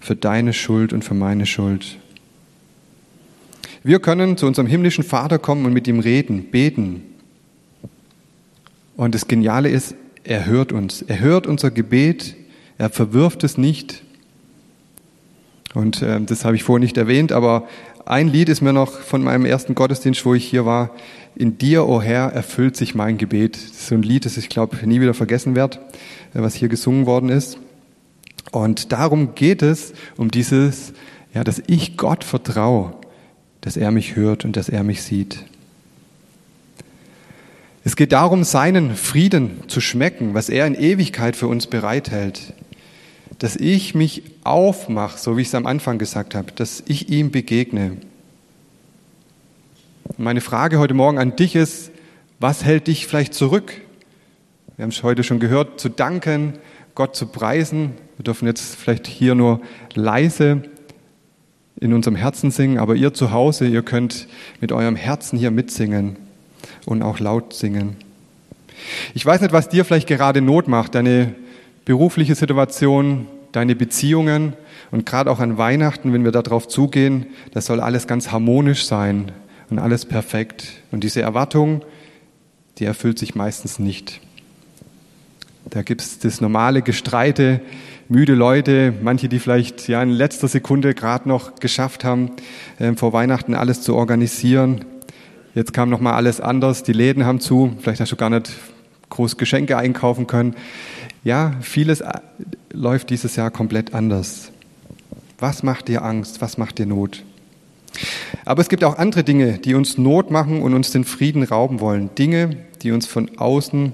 für 0.00 0.16
deine 0.16 0.54
Schuld 0.54 0.92
und 0.92 1.04
für 1.04 1.14
meine 1.14 1.46
Schuld. 1.46 1.98
Wir 3.84 4.00
können 4.00 4.36
zu 4.36 4.46
unserem 4.46 4.66
himmlischen 4.66 5.04
Vater 5.04 5.38
kommen 5.38 5.66
und 5.66 5.72
mit 5.72 5.86
ihm 5.86 6.00
reden, 6.00 6.50
beten. 6.50 7.02
Und 8.96 9.14
das 9.14 9.28
Geniale 9.28 9.68
ist, 9.68 9.94
er 10.24 10.46
hört 10.46 10.72
uns. 10.72 11.02
Er 11.02 11.20
hört 11.20 11.46
unser 11.46 11.70
Gebet. 11.70 12.36
Er 12.78 12.90
verwirft 12.90 13.44
es 13.44 13.58
nicht. 13.58 14.02
Und 15.74 16.02
äh, 16.02 16.20
das 16.20 16.44
habe 16.44 16.54
ich 16.54 16.62
vorhin 16.62 16.82
nicht 16.82 16.96
erwähnt, 16.96 17.32
aber 17.32 17.66
ein 18.04 18.28
Lied 18.28 18.48
ist 18.48 18.60
mir 18.60 18.72
noch 18.72 18.92
von 18.92 19.22
meinem 19.22 19.44
ersten 19.44 19.74
Gottesdienst, 19.74 20.24
wo 20.24 20.34
ich 20.34 20.44
hier 20.44 20.66
war. 20.66 20.90
In 21.34 21.58
dir, 21.58 21.86
o 21.86 21.96
oh 21.96 22.02
Herr, 22.02 22.32
erfüllt 22.32 22.76
sich 22.76 22.94
mein 22.94 23.16
Gebet. 23.16 23.56
Das 23.56 23.62
ist 23.62 23.86
so 23.86 23.94
ein 23.94 24.02
Lied, 24.02 24.24
das 24.24 24.36
ich 24.36 24.48
glaube 24.48 24.76
nie 24.86 25.00
wieder 25.00 25.14
vergessen 25.14 25.54
werde, 25.54 25.78
äh, 26.34 26.40
was 26.40 26.54
hier 26.54 26.68
gesungen 26.68 27.06
worden 27.06 27.28
ist. 27.28 27.58
Und 28.50 28.92
darum 28.92 29.34
geht 29.34 29.62
es, 29.62 29.92
um 30.16 30.30
dieses, 30.30 30.92
ja, 31.32 31.44
dass 31.44 31.62
ich 31.66 31.96
Gott 31.96 32.24
vertraue, 32.24 32.92
dass 33.60 33.76
er 33.76 33.90
mich 33.90 34.16
hört 34.16 34.44
und 34.44 34.56
dass 34.56 34.68
er 34.68 34.82
mich 34.82 35.02
sieht. 35.02 35.44
Es 37.84 37.96
geht 37.96 38.12
darum, 38.12 38.44
seinen 38.44 38.94
Frieden 38.94 39.62
zu 39.68 39.80
schmecken, 39.80 40.34
was 40.34 40.48
er 40.48 40.66
in 40.66 40.74
Ewigkeit 40.74 41.34
für 41.34 41.48
uns 41.48 41.66
bereithält. 41.66 42.52
Dass 43.42 43.56
ich 43.56 43.96
mich 43.96 44.22
aufmache, 44.44 45.18
so 45.18 45.36
wie 45.36 45.40
ich 45.40 45.48
es 45.48 45.54
am 45.56 45.66
Anfang 45.66 45.98
gesagt 45.98 46.36
habe, 46.36 46.52
dass 46.52 46.80
ich 46.86 47.08
ihm 47.08 47.32
begegne. 47.32 47.96
Meine 50.16 50.40
Frage 50.40 50.78
heute 50.78 50.94
Morgen 50.94 51.18
an 51.18 51.34
dich 51.34 51.56
ist, 51.56 51.90
was 52.38 52.62
hält 52.62 52.86
dich 52.86 53.08
vielleicht 53.08 53.34
zurück? 53.34 53.72
Wir 54.76 54.84
haben 54.84 54.90
es 54.90 55.02
heute 55.02 55.24
schon 55.24 55.40
gehört, 55.40 55.80
zu 55.80 55.88
danken, 55.88 56.52
Gott 56.94 57.16
zu 57.16 57.26
preisen. 57.26 57.94
Wir 58.16 58.22
dürfen 58.22 58.46
jetzt 58.46 58.76
vielleicht 58.76 59.08
hier 59.08 59.34
nur 59.34 59.60
leise 59.94 60.62
in 61.80 61.94
unserem 61.94 62.14
Herzen 62.14 62.52
singen, 62.52 62.78
aber 62.78 62.94
ihr 62.94 63.12
zu 63.12 63.32
Hause, 63.32 63.66
ihr 63.66 63.82
könnt 63.82 64.28
mit 64.60 64.70
eurem 64.70 64.94
Herzen 64.94 65.36
hier 65.36 65.50
mitsingen 65.50 66.14
und 66.86 67.02
auch 67.02 67.18
laut 67.18 67.54
singen. 67.54 67.96
Ich 69.14 69.26
weiß 69.26 69.40
nicht, 69.40 69.52
was 69.52 69.68
dir 69.68 69.84
vielleicht 69.84 70.06
gerade 70.06 70.40
Not 70.40 70.68
macht, 70.68 70.94
deine 70.94 71.34
berufliche 71.84 72.34
Situation, 72.34 73.26
deine 73.52 73.76
Beziehungen 73.76 74.54
und 74.90 75.06
gerade 75.06 75.30
auch 75.30 75.40
an 75.40 75.58
Weihnachten, 75.58 76.12
wenn 76.12 76.24
wir 76.24 76.32
darauf 76.32 76.68
zugehen, 76.68 77.26
das 77.52 77.66
soll 77.66 77.80
alles 77.80 78.06
ganz 78.06 78.32
harmonisch 78.32 78.86
sein 78.86 79.32
und 79.70 79.78
alles 79.78 80.06
perfekt. 80.06 80.68
Und 80.90 81.04
diese 81.04 81.22
Erwartung, 81.22 81.82
die 82.78 82.84
erfüllt 82.84 83.18
sich 83.18 83.34
meistens 83.34 83.78
nicht. 83.78 84.20
Da 85.70 85.82
gibt 85.82 86.00
es 86.00 86.18
das 86.18 86.40
normale 86.40 86.82
Gestreite, 86.82 87.60
müde 88.08 88.34
Leute, 88.34 88.92
manche, 89.02 89.28
die 89.28 89.38
vielleicht 89.38 89.88
ja 89.88 90.02
in 90.02 90.10
letzter 90.10 90.48
Sekunde 90.48 90.94
gerade 90.94 91.28
noch 91.28 91.56
geschafft 91.56 92.04
haben, 92.04 92.32
äh, 92.78 92.92
vor 92.94 93.12
Weihnachten 93.12 93.54
alles 93.54 93.80
zu 93.82 93.94
organisieren. 93.94 94.84
Jetzt 95.54 95.72
kam 95.72 95.88
noch 95.88 96.00
mal 96.00 96.14
alles 96.14 96.40
anders, 96.40 96.82
die 96.82 96.92
Läden 96.92 97.24
haben 97.24 97.40
zu, 97.40 97.76
vielleicht 97.80 98.00
hast 98.00 98.12
du 98.12 98.16
gar 98.16 98.30
nicht 98.30 98.50
groß 99.12 99.36
Geschenke 99.36 99.76
einkaufen 99.76 100.26
können. 100.26 100.56
Ja, 101.24 101.54
vieles 101.60 102.00
äh, 102.00 102.12
läuft 102.72 103.10
dieses 103.10 103.36
Jahr 103.36 103.50
komplett 103.50 103.94
anders. 103.94 104.50
Was 105.38 105.62
macht 105.62 105.88
dir 105.88 106.02
Angst? 106.02 106.40
Was 106.40 106.58
macht 106.58 106.78
dir 106.78 106.86
Not? 106.86 107.22
Aber 108.44 108.60
es 108.60 108.68
gibt 108.68 108.82
auch 108.82 108.98
andere 108.98 109.22
Dinge, 109.22 109.58
die 109.58 109.74
uns 109.74 109.98
Not 109.98 110.30
machen 110.30 110.62
und 110.62 110.74
uns 110.74 110.90
den 110.90 111.04
Frieden 111.04 111.42
rauben 111.42 111.80
wollen. 111.80 112.14
Dinge, 112.16 112.56
die 112.82 112.90
uns 112.90 113.06
von 113.06 113.38
außen 113.38 113.92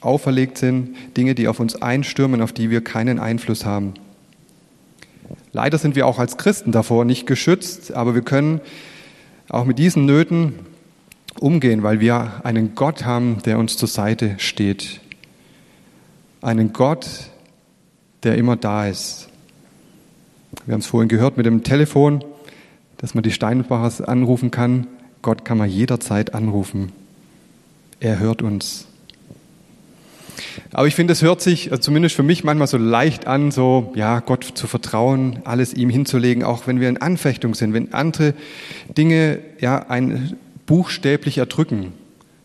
auferlegt 0.00 0.58
sind, 0.58 0.96
Dinge, 1.16 1.34
die 1.34 1.48
auf 1.48 1.60
uns 1.60 1.80
einstürmen, 1.80 2.42
auf 2.42 2.52
die 2.52 2.70
wir 2.70 2.82
keinen 2.82 3.18
Einfluss 3.18 3.64
haben. 3.64 3.94
Leider 5.52 5.78
sind 5.78 5.94
wir 5.94 6.06
auch 6.06 6.18
als 6.18 6.36
Christen 6.36 6.72
davor 6.72 7.04
nicht 7.04 7.26
geschützt, 7.26 7.92
aber 7.92 8.14
wir 8.14 8.22
können 8.22 8.60
auch 9.48 9.64
mit 9.64 9.78
diesen 9.78 10.04
Nöten 10.04 10.54
umgehen, 11.38 11.82
weil 11.82 12.00
wir 12.00 12.40
einen 12.44 12.74
Gott 12.74 13.04
haben, 13.04 13.38
der 13.44 13.58
uns 13.58 13.76
zur 13.76 13.88
Seite 13.88 14.34
steht. 14.38 15.00
Einen 16.44 16.74
Gott, 16.74 17.08
der 18.22 18.36
immer 18.36 18.56
da 18.56 18.86
ist. 18.86 19.30
Wir 20.66 20.74
haben 20.74 20.80
es 20.80 20.86
vorhin 20.86 21.08
gehört 21.08 21.38
mit 21.38 21.46
dem 21.46 21.62
Telefon, 21.62 22.22
dass 22.98 23.14
man 23.14 23.24
die 23.24 23.30
Steinbachers 23.30 24.02
anrufen 24.02 24.50
kann. 24.50 24.86
Gott 25.22 25.46
kann 25.46 25.56
man 25.56 25.70
jederzeit 25.70 26.34
anrufen. 26.34 26.92
Er 27.98 28.18
hört 28.18 28.42
uns. 28.42 28.86
Aber 30.70 30.86
ich 30.86 30.94
finde, 30.94 31.14
es 31.14 31.22
hört 31.22 31.40
sich 31.40 31.72
äh, 31.72 31.80
zumindest 31.80 32.14
für 32.14 32.22
mich 32.22 32.44
manchmal 32.44 32.68
so 32.68 32.76
leicht 32.76 33.26
an, 33.26 33.50
so, 33.50 33.94
ja, 33.94 34.20
Gott 34.20 34.44
zu 34.44 34.66
vertrauen, 34.66 35.38
alles 35.44 35.72
ihm 35.72 35.88
hinzulegen, 35.88 36.44
auch 36.44 36.66
wenn 36.66 36.78
wir 36.78 36.90
in 36.90 36.98
Anfechtung 36.98 37.54
sind, 37.54 37.72
wenn 37.72 37.94
andere 37.94 38.34
Dinge, 38.98 39.38
ja, 39.60 39.86
ein 39.88 40.36
buchstäblich 40.66 41.38
erdrücken, 41.38 41.94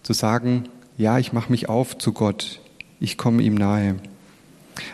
zu 0.03 0.13
sagen, 0.13 0.69
ja, 0.97 1.19
ich 1.19 1.33
mache 1.33 1.51
mich 1.51 1.67
auf 1.67 1.97
zu 1.97 2.13
Gott, 2.13 2.62
ich 2.99 3.17
komme 3.17 3.41
ihm 3.41 3.55
nahe. 3.55 3.95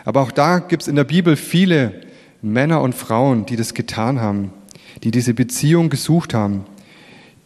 Aber 0.04 0.22
auch 0.22 0.30
da 0.30 0.58
gibt 0.58 0.82
es 0.82 0.88
in 0.88 0.96
der 0.96 1.04
Bibel 1.04 1.36
viele 1.36 2.00
Männer 2.42 2.80
und 2.80 2.94
Frauen, 2.94 3.46
die 3.46 3.56
das 3.56 3.74
getan 3.74 4.20
haben, 4.20 4.52
die 5.02 5.10
diese 5.10 5.34
Beziehung 5.34 5.90
gesucht 5.90 6.34
haben, 6.34 6.64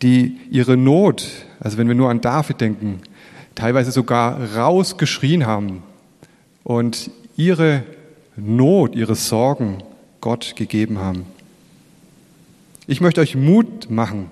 die 0.03 0.39
ihre 0.51 0.77
Not, 0.77 1.27
also 1.61 1.79
wenn 1.79 1.89
wir 1.89 1.95
nur 1.95 2.11
an 2.11 2.21
David 2.21 2.61
denken, 2.61 3.01
teilweise 3.55 3.91
sogar 3.91 4.55
rausgeschrien 4.55 5.47
haben 5.47 5.83
und 6.65 7.11
ihre 7.37 7.83
Not, 8.37 8.95
ihre 8.95 9.15
Sorgen 9.15 9.83
Gott 10.21 10.55
gegeben 10.57 10.99
haben. 10.99 11.27
Ich 12.87 13.01
möchte 13.01 13.21
euch 13.21 13.37
Mut 13.37 13.91
machen 13.91 14.31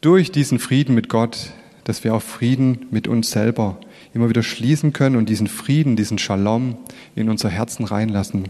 durch 0.00 0.30
diesen 0.30 0.58
Frieden 0.58 0.94
mit 0.94 1.08
Gott, 1.08 1.52
dass 1.84 2.04
wir 2.04 2.14
auch 2.14 2.22
Frieden 2.22 2.86
mit 2.90 3.08
uns 3.08 3.30
selber 3.30 3.78
immer 4.14 4.28
wieder 4.28 4.42
schließen 4.42 4.92
können 4.92 5.16
und 5.16 5.28
diesen 5.28 5.46
Frieden, 5.46 5.96
diesen 5.96 6.18
Shalom 6.18 6.76
in 7.14 7.28
unser 7.28 7.48
Herzen 7.48 7.84
reinlassen. 7.84 8.48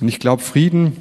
Und 0.00 0.08
ich 0.08 0.20
glaube, 0.20 0.42
Frieden 0.42 0.96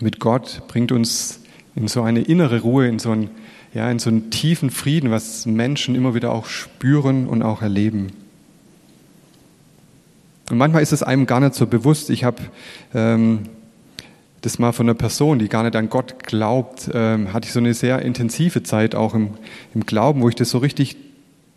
mit 0.00 0.20
Gott 0.20 0.62
bringt 0.68 0.92
uns 0.92 1.40
in 1.74 1.88
so 1.88 2.02
eine 2.02 2.20
innere 2.22 2.60
Ruhe, 2.60 2.86
in 2.86 2.98
so 2.98 3.10
einen 3.12 3.30
ja, 3.72 3.90
in 3.90 3.98
so 3.98 4.10
einen 4.10 4.30
tiefen 4.30 4.70
Frieden, 4.70 5.10
was 5.10 5.46
Menschen 5.46 5.94
immer 5.94 6.14
wieder 6.14 6.32
auch 6.32 6.46
spüren 6.46 7.26
und 7.26 7.42
auch 7.42 7.62
erleben. 7.62 8.08
Und 10.50 10.58
manchmal 10.58 10.82
ist 10.82 10.92
es 10.92 11.04
einem 11.04 11.26
gar 11.26 11.38
nicht 11.38 11.54
so 11.54 11.66
bewusst. 11.66 12.10
Ich 12.10 12.24
habe 12.24 12.42
ähm, 12.92 13.42
das 14.40 14.58
mal 14.58 14.72
von 14.72 14.86
einer 14.86 14.94
Person, 14.94 15.38
die 15.38 15.48
gar 15.48 15.62
nicht 15.62 15.76
an 15.76 15.90
Gott 15.90 16.24
glaubt, 16.24 16.90
ähm, 16.94 17.32
hatte 17.32 17.46
ich 17.46 17.52
so 17.52 17.60
eine 17.60 17.74
sehr 17.74 18.00
intensive 18.02 18.62
Zeit 18.62 18.94
auch 18.94 19.14
im, 19.14 19.30
im 19.74 19.84
Glauben, 19.84 20.22
wo 20.22 20.28
ich 20.28 20.34
das 20.34 20.50
so 20.50 20.58
richtig 20.58 20.96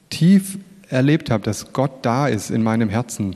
tief 0.09 0.57
erlebt 0.89 1.31
habe, 1.31 1.43
dass 1.43 1.73
Gott 1.73 1.91
da 2.01 2.27
ist 2.27 2.51
in 2.51 2.61
meinem 2.61 2.89
Herzen. 2.89 3.35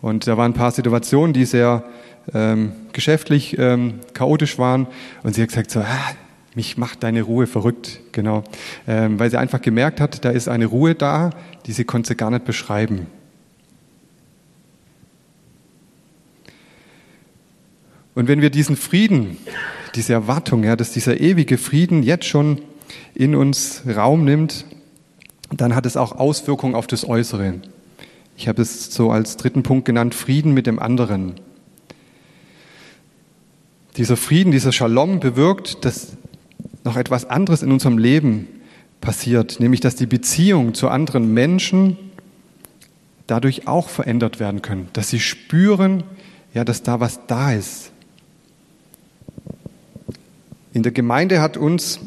Und 0.00 0.26
da 0.26 0.36
waren 0.36 0.52
ein 0.52 0.54
paar 0.54 0.72
Situationen, 0.72 1.32
die 1.32 1.44
sehr 1.44 1.84
ähm, 2.34 2.72
geschäftlich 2.92 3.56
ähm, 3.58 4.00
chaotisch 4.14 4.58
waren. 4.58 4.86
Und 5.22 5.34
sie 5.34 5.42
hat 5.42 5.48
gesagt 5.48 5.70
so, 5.70 5.80
ah, 5.80 6.12
mich 6.54 6.76
macht 6.76 7.02
deine 7.02 7.22
Ruhe 7.22 7.46
verrückt, 7.46 8.00
genau. 8.12 8.44
Ähm, 8.86 9.18
weil 9.18 9.30
sie 9.30 9.38
einfach 9.38 9.62
gemerkt 9.62 10.00
hat, 10.00 10.24
da 10.24 10.30
ist 10.30 10.48
eine 10.48 10.66
Ruhe 10.66 10.94
da, 10.94 11.30
die 11.66 11.72
sie 11.72 11.84
konnte 11.84 12.16
gar 12.16 12.30
nicht 12.30 12.44
beschreiben. 12.44 13.06
Und 18.14 18.28
wenn 18.28 18.40
wir 18.40 18.50
diesen 18.50 18.76
Frieden, 18.76 19.38
diese 19.94 20.12
Erwartung, 20.12 20.64
ja, 20.64 20.76
dass 20.76 20.92
dieser 20.92 21.20
ewige 21.20 21.58
Frieden 21.58 22.02
jetzt 22.02 22.26
schon 22.26 22.60
in 23.14 23.34
uns 23.34 23.82
Raum 23.86 24.24
nimmt, 24.24 24.66
dann 25.50 25.74
hat 25.74 25.86
es 25.86 25.96
auch 25.96 26.12
Auswirkungen 26.12 26.74
auf 26.74 26.86
das 26.86 27.08
Äußere. 27.08 27.54
Ich 28.36 28.48
habe 28.48 28.62
es 28.62 28.92
so 28.92 29.10
als 29.10 29.36
dritten 29.36 29.62
Punkt 29.62 29.84
genannt, 29.84 30.14
Frieden 30.14 30.52
mit 30.52 30.66
dem 30.66 30.78
anderen. 30.78 31.34
Dieser 33.96 34.16
Frieden, 34.16 34.52
dieser 34.52 34.72
Shalom 34.72 35.20
bewirkt, 35.20 35.84
dass 35.84 36.16
noch 36.84 36.96
etwas 36.96 37.26
anderes 37.26 37.62
in 37.62 37.70
unserem 37.70 37.98
Leben 37.98 38.48
passiert, 39.00 39.60
nämlich 39.60 39.80
dass 39.80 39.96
die 39.96 40.06
Beziehung 40.06 40.74
zu 40.74 40.88
anderen 40.88 41.32
Menschen 41.32 41.98
dadurch 43.26 43.68
auch 43.68 43.88
verändert 43.88 44.40
werden 44.40 44.62
können, 44.62 44.88
dass 44.94 45.10
sie 45.10 45.20
spüren, 45.20 46.02
ja, 46.54 46.64
dass 46.64 46.82
da 46.82 47.00
was 47.00 47.26
da 47.26 47.52
ist. 47.52 47.91
In 50.72 50.82
der 50.82 50.92
Gemeinde 50.92 51.40
hat 51.40 51.56
uns 51.56 52.00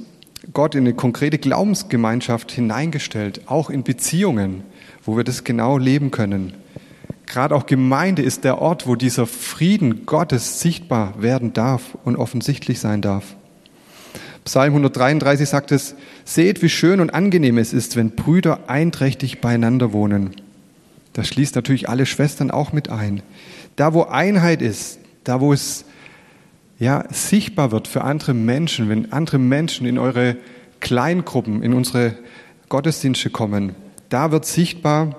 Gott 0.53 0.75
in 0.75 0.81
eine 0.81 0.93
konkrete 0.93 1.37
Glaubensgemeinschaft 1.37 2.51
hineingestellt, 2.51 3.41
auch 3.47 3.69
in 3.69 3.83
Beziehungen, 3.83 4.63
wo 5.03 5.17
wir 5.17 5.23
das 5.23 5.43
genau 5.43 5.77
leben 5.77 6.11
können. 6.11 6.53
Gerade 7.25 7.55
auch 7.55 7.65
Gemeinde 7.65 8.21
ist 8.21 8.43
der 8.43 8.59
Ort, 8.59 8.87
wo 8.87 8.95
dieser 8.95 9.25
Frieden 9.25 10.05
Gottes 10.05 10.59
sichtbar 10.59 11.21
werden 11.21 11.53
darf 11.53 11.97
und 12.03 12.15
offensichtlich 12.15 12.79
sein 12.79 13.01
darf. 13.01 13.35
Psalm 14.45 14.73
133 14.73 15.49
sagt 15.49 15.71
es, 15.71 15.95
seht, 16.23 16.61
wie 16.61 16.69
schön 16.69 16.99
und 16.99 17.11
angenehm 17.11 17.57
es 17.57 17.73
ist, 17.73 17.95
wenn 17.95 18.11
Brüder 18.11 18.69
einträchtig 18.69 19.41
beieinander 19.41 19.91
wohnen. 19.91 20.35
Das 21.13 21.27
schließt 21.27 21.55
natürlich 21.55 21.89
alle 21.89 22.05
Schwestern 22.05 22.51
auch 22.51 22.71
mit 22.71 22.89
ein. 22.89 23.23
Da, 23.75 23.93
wo 23.93 24.03
Einheit 24.03 24.61
ist, 24.61 24.99
da, 25.23 25.41
wo 25.41 25.51
es 25.51 25.85
ja, 26.77 27.05
sichtbar 27.09 27.71
wird 27.71 27.87
für 27.87 28.03
andere 28.03 28.33
Menschen, 28.33 28.89
wenn 28.89 29.11
andere 29.11 29.37
Menschen 29.39 29.85
in 29.85 29.97
eure 29.97 30.35
Kleingruppen, 30.81 31.63
in 31.63 31.73
unsere 31.73 32.15
Gottesdienste 32.69 33.29
kommen, 33.29 33.75
da 34.09 34.31
wird 34.31 34.45
sichtbar, 34.45 35.15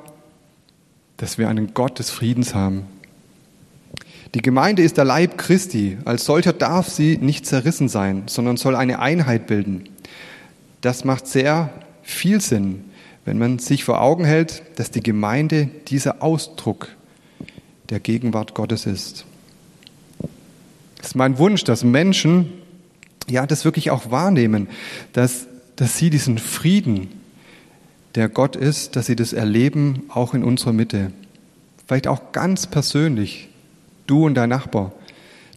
dass 1.16 1.38
wir 1.38 1.48
einen 1.48 1.74
Gott 1.74 1.98
des 1.98 2.10
Friedens 2.10 2.54
haben. 2.54 2.82
Die 4.34 4.42
Gemeinde 4.42 4.82
ist 4.82 4.98
der 4.98 5.04
Leib 5.04 5.38
Christi. 5.38 5.96
Als 6.04 6.26
solcher 6.26 6.52
darf 6.52 6.88
sie 6.88 7.16
nicht 7.16 7.46
zerrissen 7.46 7.88
sein, 7.88 8.24
sondern 8.26 8.58
soll 8.58 8.76
eine 8.76 8.98
Einheit 8.98 9.46
bilden. 9.46 9.88
Das 10.82 11.04
macht 11.04 11.26
sehr 11.26 11.70
viel 12.02 12.40
Sinn, 12.40 12.84
wenn 13.24 13.38
man 13.38 13.58
sich 13.58 13.84
vor 13.84 14.02
Augen 14.02 14.24
hält, 14.24 14.62
dass 14.76 14.90
die 14.90 15.02
Gemeinde 15.02 15.70
dieser 15.88 16.22
Ausdruck 16.22 16.88
der 17.88 18.00
Gegenwart 18.00 18.54
Gottes 18.54 18.84
ist. 18.84 19.24
Es 21.06 21.10
ist 21.10 21.14
mein 21.14 21.38
Wunsch, 21.38 21.62
dass 21.62 21.84
Menschen 21.84 22.52
ja 23.28 23.46
das 23.46 23.64
wirklich 23.64 23.92
auch 23.92 24.10
wahrnehmen, 24.10 24.66
dass, 25.12 25.46
dass 25.76 25.96
sie 25.96 26.10
diesen 26.10 26.36
Frieden, 26.36 27.10
der 28.16 28.28
Gott 28.28 28.56
ist, 28.56 28.96
dass 28.96 29.06
sie 29.06 29.14
das 29.14 29.32
erleben, 29.32 30.02
auch 30.08 30.34
in 30.34 30.42
unserer 30.42 30.72
Mitte. 30.72 31.12
Vielleicht 31.86 32.08
auch 32.08 32.32
ganz 32.32 32.66
persönlich, 32.66 33.48
du 34.08 34.26
und 34.26 34.34
dein 34.34 34.48
Nachbar, 34.48 34.94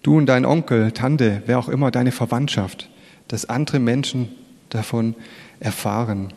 du 0.04 0.18
und 0.18 0.28
dein 0.28 0.46
Onkel, 0.46 0.92
Tante, 0.92 1.42
wer 1.48 1.58
auch 1.58 1.68
immer, 1.68 1.90
deine 1.90 2.12
Verwandtschaft, 2.12 2.88
dass 3.28 3.50
andere 3.50 3.80
Menschen 3.80 4.30
davon 4.70 5.16
erfahren. 5.60 6.32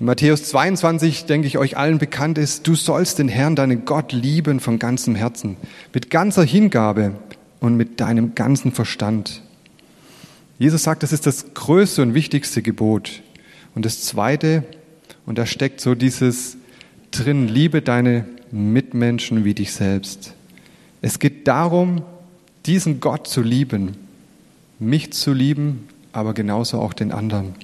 In 0.00 0.06
Matthäus 0.06 0.42
22, 0.48 1.26
denke 1.26 1.46
ich, 1.46 1.58
euch 1.58 1.76
allen 1.76 1.98
bekannt 1.98 2.38
ist, 2.38 2.66
du 2.66 2.74
sollst 2.74 3.20
den 3.20 3.28
Herrn, 3.28 3.54
deinen 3.54 3.84
Gott, 3.84 4.10
lieben 4.10 4.58
von 4.58 4.80
ganzem 4.80 5.14
Herzen, 5.14 5.56
mit 5.94 6.10
ganzer 6.10 6.42
Hingabe 6.42 7.12
und 7.62 7.76
mit 7.76 8.00
deinem 8.00 8.34
ganzen 8.34 8.72
Verstand. 8.72 9.40
Jesus 10.58 10.82
sagt, 10.82 11.04
das 11.04 11.12
ist 11.12 11.26
das 11.26 11.54
größte 11.54 12.02
und 12.02 12.12
wichtigste 12.12 12.60
Gebot. 12.60 13.22
Und 13.76 13.86
das 13.86 14.02
zweite, 14.02 14.64
und 15.26 15.38
da 15.38 15.46
steckt 15.46 15.80
so 15.80 15.94
dieses 15.94 16.56
drin, 17.12 17.46
liebe 17.46 17.80
deine 17.80 18.26
Mitmenschen 18.50 19.44
wie 19.44 19.54
dich 19.54 19.72
selbst. 19.72 20.34
Es 21.02 21.20
geht 21.20 21.46
darum, 21.46 22.02
diesen 22.66 22.98
Gott 22.98 23.28
zu 23.28 23.42
lieben, 23.42 23.96
mich 24.80 25.12
zu 25.12 25.32
lieben, 25.32 25.86
aber 26.12 26.34
genauso 26.34 26.80
auch 26.80 26.92
den 26.92 27.12
anderen. 27.12 27.54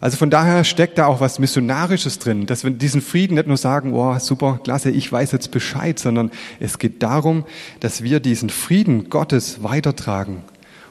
Also 0.00 0.16
von 0.16 0.30
daher 0.30 0.64
steckt 0.64 0.98
da 0.98 1.06
auch 1.06 1.20
was 1.20 1.38
Missionarisches 1.38 2.18
drin, 2.18 2.46
dass 2.46 2.64
wir 2.64 2.70
diesen 2.70 3.00
Frieden 3.00 3.34
nicht 3.34 3.46
nur 3.46 3.56
sagen, 3.56 3.94
oh 3.94 4.18
super, 4.18 4.60
klasse, 4.62 4.90
ich 4.90 5.10
weiß 5.10 5.32
jetzt 5.32 5.50
Bescheid, 5.50 5.98
sondern 5.98 6.30
es 6.60 6.78
geht 6.78 7.02
darum, 7.02 7.44
dass 7.80 8.02
wir 8.02 8.20
diesen 8.20 8.50
Frieden 8.50 9.08
Gottes 9.10 9.62
weitertragen. 9.62 10.42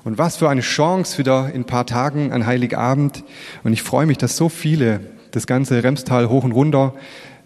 Und 0.03 0.17
was 0.17 0.37
für 0.37 0.49
eine 0.49 0.61
Chance 0.61 1.17
wieder 1.17 1.49
in 1.49 1.61
ein 1.61 1.65
paar 1.65 1.85
Tagen 1.85 2.31
an 2.31 2.45
Heiligabend. 2.45 3.23
Und 3.63 3.73
ich 3.73 3.81
freue 3.81 4.05
mich, 4.05 4.19
dass 4.19 4.37
so 4.37 4.49
viele 4.49 4.99
das 5.31 5.47
ganze 5.47 5.83
Remstal 5.83 6.29
hoch 6.29 6.43
und 6.43 6.51
runter 6.51 6.93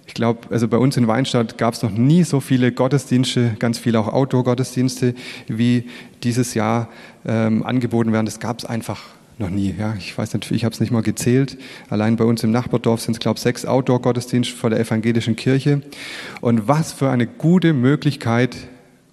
ich 0.09 0.15
glaube, 0.15 0.47
also 0.49 0.67
bei 0.67 0.77
uns 0.77 0.97
in 0.97 1.07
Weinstadt 1.07 1.59
gab 1.59 1.75
es 1.75 1.83
noch 1.83 1.91
nie 1.91 2.23
so 2.23 2.39
viele 2.39 2.71
Gottesdienste, 2.71 3.55
ganz 3.59 3.77
viele 3.77 3.99
auch 3.99 4.07
Outdoor-Gottesdienste, 4.07 5.13
wie 5.47 5.87
dieses 6.23 6.55
Jahr 6.55 6.89
ähm, 7.27 7.61
angeboten 7.63 8.11
werden. 8.11 8.25
Das 8.25 8.39
gab 8.39 8.57
es 8.57 8.65
einfach 8.65 9.01
noch 9.39 9.49
nie. 9.49 9.73
Ja, 9.77 9.95
ich 9.97 10.17
weiß 10.17 10.33
nicht, 10.33 10.51
ich 10.51 10.65
habe 10.65 10.73
es 10.73 10.79
nicht 10.79 10.91
mal 10.91 11.01
gezählt. 11.01 11.57
Allein 11.89 12.15
bei 12.15 12.25
uns 12.25 12.43
im 12.43 12.51
Nachbardorf 12.51 13.01
sind 13.01 13.13
es, 13.13 13.19
glaube 13.19 13.37
ich, 13.37 13.43
sechs 13.43 13.65
Outdoor-Gottesdienste 13.65 14.55
vor 14.55 14.69
der 14.69 14.79
evangelischen 14.79 15.35
Kirche. 15.35 15.81
Und 16.41 16.67
was 16.67 16.93
für 16.93 17.09
eine 17.09 17.27
gute 17.27 17.73
Möglichkeit, 17.73 18.55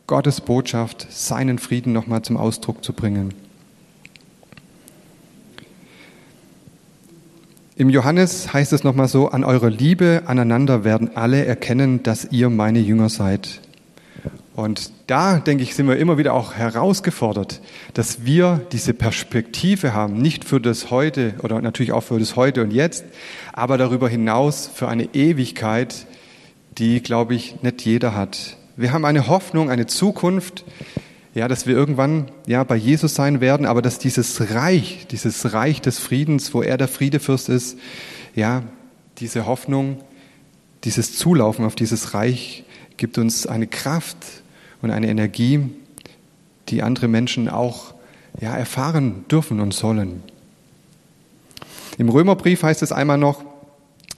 Gottes 0.06 0.40
Botschaft, 0.40 1.06
seinen 1.10 1.58
Frieden 1.58 1.92
nochmal 1.92 2.22
zum 2.22 2.36
Ausdruck 2.36 2.84
zu 2.84 2.92
bringen. 2.92 3.34
Im 7.78 7.90
Johannes 7.90 8.52
heißt 8.52 8.72
es 8.72 8.84
nochmal 8.84 9.08
so, 9.08 9.28
an 9.28 9.44
eurer 9.44 9.68
Liebe 9.68 10.22
aneinander 10.26 10.82
werden 10.84 11.14
alle 11.14 11.44
erkennen, 11.44 12.02
dass 12.02 12.32
ihr 12.32 12.48
meine 12.48 12.78
Jünger 12.78 13.10
seid. 13.10 13.60
Und 14.54 14.92
da, 15.07 15.38
denke 15.38 15.62
ich, 15.62 15.75
sind 15.75 15.87
wir 15.87 15.97
immer 15.97 16.19
wieder 16.19 16.35
auch 16.35 16.55
herausgefordert, 16.55 17.61
dass 17.95 18.25
wir 18.25 18.66
diese 18.73 18.92
Perspektive 18.92 19.92
haben, 19.92 20.21
nicht 20.21 20.45
für 20.45 20.61
das 20.61 20.90
Heute 20.90 21.35
oder 21.42 21.61
natürlich 21.61 21.92
auch 21.92 22.03
für 22.03 22.19
das 22.19 22.35
Heute 22.35 22.62
und 22.62 22.73
Jetzt, 22.73 23.05
aber 23.53 23.79
darüber 23.79 24.09
hinaus 24.09 24.69
für 24.73 24.88
eine 24.88 25.14
Ewigkeit, 25.14 26.07
die, 26.79 27.01
glaube 27.01 27.35
ich, 27.35 27.62
nicht 27.62 27.83
jeder 27.83 28.14
hat. 28.14 28.57
Wir 28.77 28.92
haben 28.92 29.05
eine 29.05 29.29
Hoffnung, 29.29 29.71
eine 29.71 29.87
Zukunft, 29.87 30.64
ja, 31.35 31.49
dass 31.49 31.66
wir 31.66 31.75
irgendwann 31.75 32.31
ja 32.47 32.64
bei 32.64 32.77
Jesus 32.77 33.14
sein 33.14 33.40
werden, 33.40 33.66
aber 33.66 33.83
dass 33.83 33.99
dieses 33.99 34.55
Reich, 34.55 35.07
dieses 35.11 35.53
Reich 35.53 35.81
des 35.81 35.99
Friedens, 35.99 36.53
wo 36.53 36.62
er 36.62 36.79
der 36.79 36.88
Friedefürst 36.88 37.49
ist, 37.49 37.79
ja, 38.35 38.62
diese 39.19 39.47
Hoffnung, 39.47 39.99
dieses 40.85 41.16
Zulaufen 41.16 41.64
auf 41.64 41.75
dieses 41.75 42.14
Reich 42.14 42.64
gibt 42.97 43.19
uns 43.19 43.47
eine 43.47 43.66
Kraft, 43.66 44.16
und 44.82 44.90
eine 44.90 45.08
Energie, 45.08 45.60
die 46.68 46.82
andere 46.82 47.08
Menschen 47.08 47.48
auch 47.48 47.94
ja, 48.40 48.56
erfahren 48.56 49.24
dürfen 49.30 49.60
und 49.60 49.72
sollen. 49.72 50.22
Im 51.98 52.08
Römerbrief 52.08 52.62
heißt 52.62 52.82
es 52.82 52.92
einmal 52.92 53.18
noch, 53.18 53.44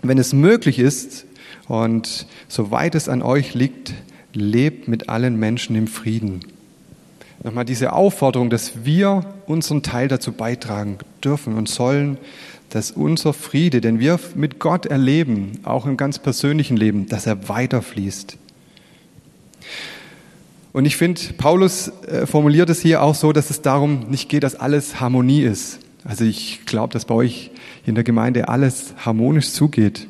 wenn 0.02 0.18
es 0.18 0.32
möglich 0.32 0.78
ist 0.78 1.26
und 1.68 2.26
soweit 2.48 2.94
es 2.94 3.08
an 3.08 3.22
euch 3.22 3.54
liegt, 3.54 3.94
lebt 4.32 4.88
mit 4.88 5.08
allen 5.08 5.38
Menschen 5.38 5.76
im 5.76 5.86
Frieden. 5.86 6.40
Nochmal 7.44 7.64
diese 7.64 7.92
Aufforderung, 7.92 8.50
dass 8.50 8.84
wir 8.84 9.24
unseren 9.46 9.82
Teil 9.82 10.08
dazu 10.08 10.32
beitragen 10.32 10.98
dürfen 11.22 11.54
und 11.54 11.68
sollen, 11.68 12.18
dass 12.70 12.90
unser 12.90 13.32
Friede, 13.32 13.80
den 13.80 14.00
wir 14.00 14.18
mit 14.34 14.58
Gott 14.58 14.86
erleben, 14.86 15.52
auch 15.62 15.86
im 15.86 15.96
ganz 15.96 16.18
persönlichen 16.18 16.76
Leben, 16.76 17.06
dass 17.06 17.26
er 17.26 17.48
weiterfließt. 17.48 18.36
Und 20.78 20.84
ich 20.84 20.96
finde, 20.96 21.20
Paulus 21.36 21.90
äh, 22.06 22.24
formuliert 22.24 22.70
es 22.70 22.80
hier 22.80 23.02
auch 23.02 23.16
so, 23.16 23.32
dass 23.32 23.50
es 23.50 23.62
darum 23.62 24.10
nicht 24.10 24.28
geht, 24.28 24.44
dass 24.44 24.54
alles 24.54 25.00
Harmonie 25.00 25.42
ist. 25.42 25.80
Also 26.04 26.24
ich 26.24 26.66
glaube, 26.66 26.92
dass 26.92 27.04
bei 27.04 27.16
euch 27.16 27.50
in 27.84 27.96
der 27.96 28.04
Gemeinde 28.04 28.46
alles 28.46 28.94
harmonisch 29.04 29.50
zugeht. 29.50 30.06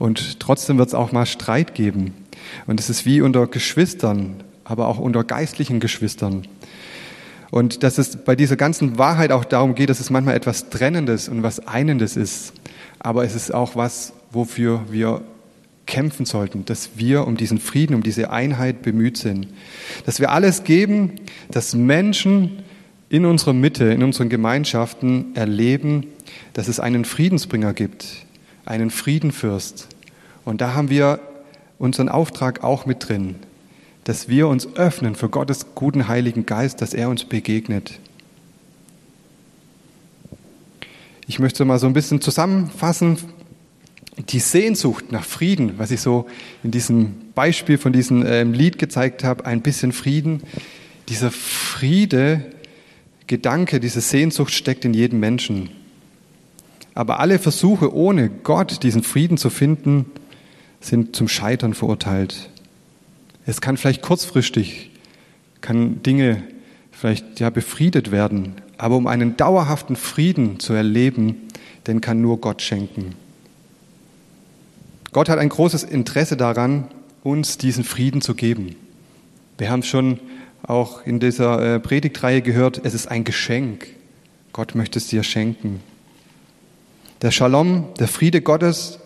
Und 0.00 0.40
trotzdem 0.40 0.76
wird 0.78 0.88
es 0.88 0.94
auch 0.94 1.12
mal 1.12 1.24
Streit 1.24 1.76
geben. 1.76 2.14
Und 2.66 2.80
es 2.80 2.90
ist 2.90 3.06
wie 3.06 3.20
unter 3.20 3.46
Geschwistern, 3.46 4.42
aber 4.64 4.88
auch 4.88 4.98
unter 4.98 5.22
geistlichen 5.22 5.78
Geschwistern. 5.78 6.48
Und 7.52 7.84
dass 7.84 7.98
es 7.98 8.16
bei 8.16 8.34
dieser 8.34 8.56
ganzen 8.56 8.98
Wahrheit 8.98 9.30
auch 9.30 9.44
darum 9.44 9.76
geht, 9.76 9.88
dass 9.88 10.00
es 10.00 10.10
manchmal 10.10 10.34
etwas 10.34 10.68
Trennendes 10.68 11.28
und 11.28 11.44
was 11.44 11.64
Einendes 11.68 12.16
ist. 12.16 12.54
Aber 12.98 13.24
es 13.24 13.36
ist 13.36 13.54
auch 13.54 13.76
was, 13.76 14.14
wofür 14.32 14.80
wir 14.90 15.22
kämpfen 15.86 16.26
sollten, 16.26 16.64
dass 16.64 16.90
wir 16.96 17.26
um 17.26 17.36
diesen 17.36 17.58
Frieden, 17.58 17.94
um 17.94 18.02
diese 18.02 18.30
Einheit 18.30 18.82
bemüht 18.82 19.16
sind. 19.16 19.48
Dass 20.04 20.20
wir 20.20 20.30
alles 20.30 20.64
geben, 20.64 21.12
dass 21.50 21.74
Menschen 21.74 22.62
in 23.08 23.24
unserer 23.24 23.52
Mitte, 23.52 23.84
in 23.86 24.02
unseren 24.02 24.28
Gemeinschaften 24.28 25.34
erleben, 25.34 26.08
dass 26.52 26.68
es 26.68 26.80
einen 26.80 27.04
Friedensbringer 27.04 27.72
gibt, 27.72 28.26
einen 28.64 28.90
Friedenfürst. 28.90 29.88
Und 30.44 30.60
da 30.60 30.74
haben 30.74 30.90
wir 30.90 31.20
unseren 31.78 32.08
Auftrag 32.08 32.64
auch 32.64 32.86
mit 32.86 33.08
drin, 33.08 33.36
dass 34.04 34.28
wir 34.28 34.48
uns 34.48 34.76
öffnen 34.76 35.14
für 35.14 35.28
Gottes 35.28 35.66
guten 35.74 36.08
Heiligen 36.08 36.46
Geist, 36.46 36.80
dass 36.80 36.94
er 36.94 37.08
uns 37.08 37.24
begegnet. 37.24 38.00
Ich 41.28 41.38
möchte 41.40 41.64
mal 41.64 41.78
so 41.78 41.86
ein 41.88 41.92
bisschen 41.92 42.20
zusammenfassen, 42.20 43.18
die 44.16 44.38
Sehnsucht 44.38 45.12
nach 45.12 45.24
Frieden, 45.24 45.78
was 45.78 45.90
ich 45.90 46.00
so 46.00 46.26
in 46.62 46.70
diesem 46.70 47.14
Beispiel 47.34 47.78
von 47.78 47.92
diesem 47.92 48.24
ähm, 48.26 48.52
Lied 48.52 48.78
gezeigt 48.78 49.24
habe, 49.24 49.44
ein 49.44 49.60
bisschen 49.60 49.92
Frieden, 49.92 50.42
dieser 51.08 51.30
Friede 51.30 52.44
Gedanke, 53.26 53.80
diese 53.80 54.00
Sehnsucht 54.00 54.52
steckt 54.52 54.84
in 54.84 54.94
jedem 54.94 55.18
Menschen. 55.18 55.70
Aber 56.94 57.18
alle 57.18 57.38
Versuche, 57.38 57.92
ohne 57.92 58.30
Gott 58.30 58.82
diesen 58.82 59.02
Frieden 59.02 59.36
zu 59.36 59.50
finden, 59.50 60.06
sind 60.80 61.16
zum 61.16 61.28
Scheitern 61.28 61.74
verurteilt. 61.74 62.50
Es 63.44 63.60
kann 63.60 63.76
vielleicht 63.76 64.02
kurzfristig, 64.02 64.90
kann 65.60 66.02
Dinge 66.02 66.42
vielleicht 66.92 67.40
ja 67.40 67.50
befriedet 67.50 68.12
werden, 68.12 68.54
aber 68.78 68.96
um 68.96 69.06
einen 69.06 69.36
dauerhaften 69.36 69.96
Frieden 69.96 70.60
zu 70.60 70.72
erleben, 70.72 71.48
den 71.86 72.00
kann 72.00 72.20
nur 72.22 72.40
Gott 72.40 72.62
schenken. 72.62 73.14
Gott 75.16 75.30
hat 75.30 75.38
ein 75.38 75.48
großes 75.48 75.82
Interesse 75.82 76.36
daran, 76.36 76.88
uns 77.22 77.56
diesen 77.56 77.84
Frieden 77.84 78.20
zu 78.20 78.34
geben. 78.34 78.76
Wir 79.56 79.70
haben 79.70 79.82
schon 79.82 80.20
auch 80.62 81.06
in 81.06 81.20
dieser 81.20 81.76
äh, 81.76 81.80
Predigtreihe 81.80 82.42
gehört, 82.42 82.82
es 82.84 82.92
ist 82.92 83.10
ein 83.10 83.24
Geschenk. 83.24 83.86
Gott 84.52 84.74
möchte 84.74 84.98
es 84.98 85.06
dir 85.06 85.22
schenken. 85.22 85.80
Der 87.22 87.30
Shalom, 87.30 87.86
der 87.98 88.08
Friede 88.08 88.42
Gottes, 88.42 88.98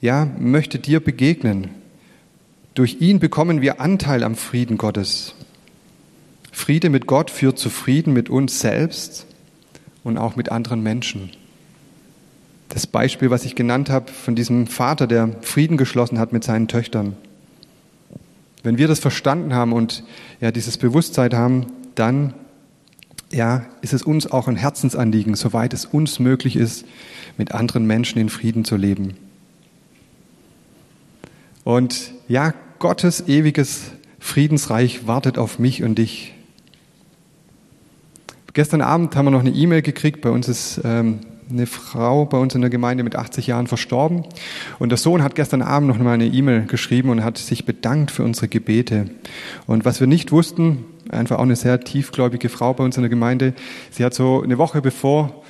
ja, 0.00 0.28
möchte 0.38 0.78
dir 0.78 1.00
begegnen. 1.00 1.70
Durch 2.74 3.00
ihn 3.00 3.18
bekommen 3.18 3.60
wir 3.60 3.80
Anteil 3.80 4.22
am 4.22 4.36
Frieden 4.36 4.78
Gottes. 4.78 5.34
Friede 6.52 6.90
mit 6.90 7.08
Gott 7.08 7.32
führt 7.32 7.58
zu 7.58 7.70
Frieden 7.70 8.12
mit 8.12 8.30
uns 8.30 8.60
selbst 8.60 9.26
und 10.04 10.16
auch 10.16 10.36
mit 10.36 10.52
anderen 10.52 10.80
Menschen. 10.80 11.32
Das 12.68 12.86
Beispiel, 12.86 13.30
was 13.30 13.44
ich 13.44 13.54
genannt 13.54 13.90
habe, 13.90 14.12
von 14.12 14.34
diesem 14.34 14.66
Vater, 14.66 15.06
der 15.06 15.30
Frieden 15.40 15.76
geschlossen 15.76 16.18
hat 16.18 16.32
mit 16.32 16.44
seinen 16.44 16.68
Töchtern. 16.68 17.16
Wenn 18.62 18.76
wir 18.76 18.88
das 18.88 18.98
verstanden 18.98 19.54
haben 19.54 19.72
und 19.72 20.04
ja, 20.40 20.50
dieses 20.50 20.76
Bewusstsein 20.76 21.34
haben, 21.34 21.66
dann 21.94 22.34
ja, 23.30 23.66
ist 23.82 23.92
es 23.92 24.02
uns 24.02 24.30
auch 24.30 24.48
ein 24.48 24.56
Herzensanliegen, 24.56 25.34
soweit 25.34 25.72
es 25.74 25.84
uns 25.84 26.18
möglich 26.18 26.56
ist, 26.56 26.84
mit 27.36 27.52
anderen 27.52 27.86
Menschen 27.86 28.18
in 28.18 28.28
Frieden 28.28 28.64
zu 28.64 28.76
leben. 28.76 29.16
Und 31.64 32.12
ja, 32.28 32.54
Gottes 32.78 33.28
ewiges 33.28 33.92
Friedensreich 34.18 35.06
wartet 35.06 35.38
auf 35.38 35.58
mich 35.58 35.82
und 35.82 35.96
dich. 35.96 36.34
Gestern 38.54 38.80
Abend 38.80 39.14
haben 39.14 39.26
wir 39.26 39.30
noch 39.30 39.40
eine 39.40 39.50
E-Mail 39.50 39.82
gekriegt. 39.82 40.20
Bei 40.20 40.30
uns 40.30 40.48
ist 40.48 40.80
ähm, 40.84 41.20
eine 41.50 41.66
Frau 41.66 42.24
bei 42.24 42.38
uns 42.38 42.54
in 42.54 42.60
der 42.60 42.70
Gemeinde 42.70 43.04
mit 43.04 43.16
80 43.16 43.46
Jahren 43.46 43.66
verstorben. 43.66 44.24
Und 44.78 44.90
der 44.90 44.98
Sohn 44.98 45.22
hat 45.22 45.34
gestern 45.34 45.62
Abend 45.62 45.88
noch 45.88 45.98
mal 45.98 46.12
eine 46.12 46.26
E-Mail 46.26 46.66
geschrieben 46.66 47.10
und 47.10 47.24
hat 47.24 47.38
sich 47.38 47.64
bedankt 47.64 48.10
für 48.10 48.22
unsere 48.22 48.48
Gebete. 48.48 49.06
Und 49.66 49.84
was 49.84 50.00
wir 50.00 50.06
nicht 50.06 50.32
wussten, 50.32 50.84
einfach 51.10 51.38
auch 51.38 51.42
eine 51.42 51.56
sehr 51.56 51.80
tiefgläubige 51.80 52.48
Frau 52.48 52.74
bei 52.74 52.84
uns 52.84 52.96
in 52.96 53.02
der 53.02 53.10
Gemeinde, 53.10 53.54
sie 53.90 54.04
hat 54.04 54.14
so 54.14 54.42
eine 54.42 54.58
Woche 54.58 54.82
bevor 54.82 55.42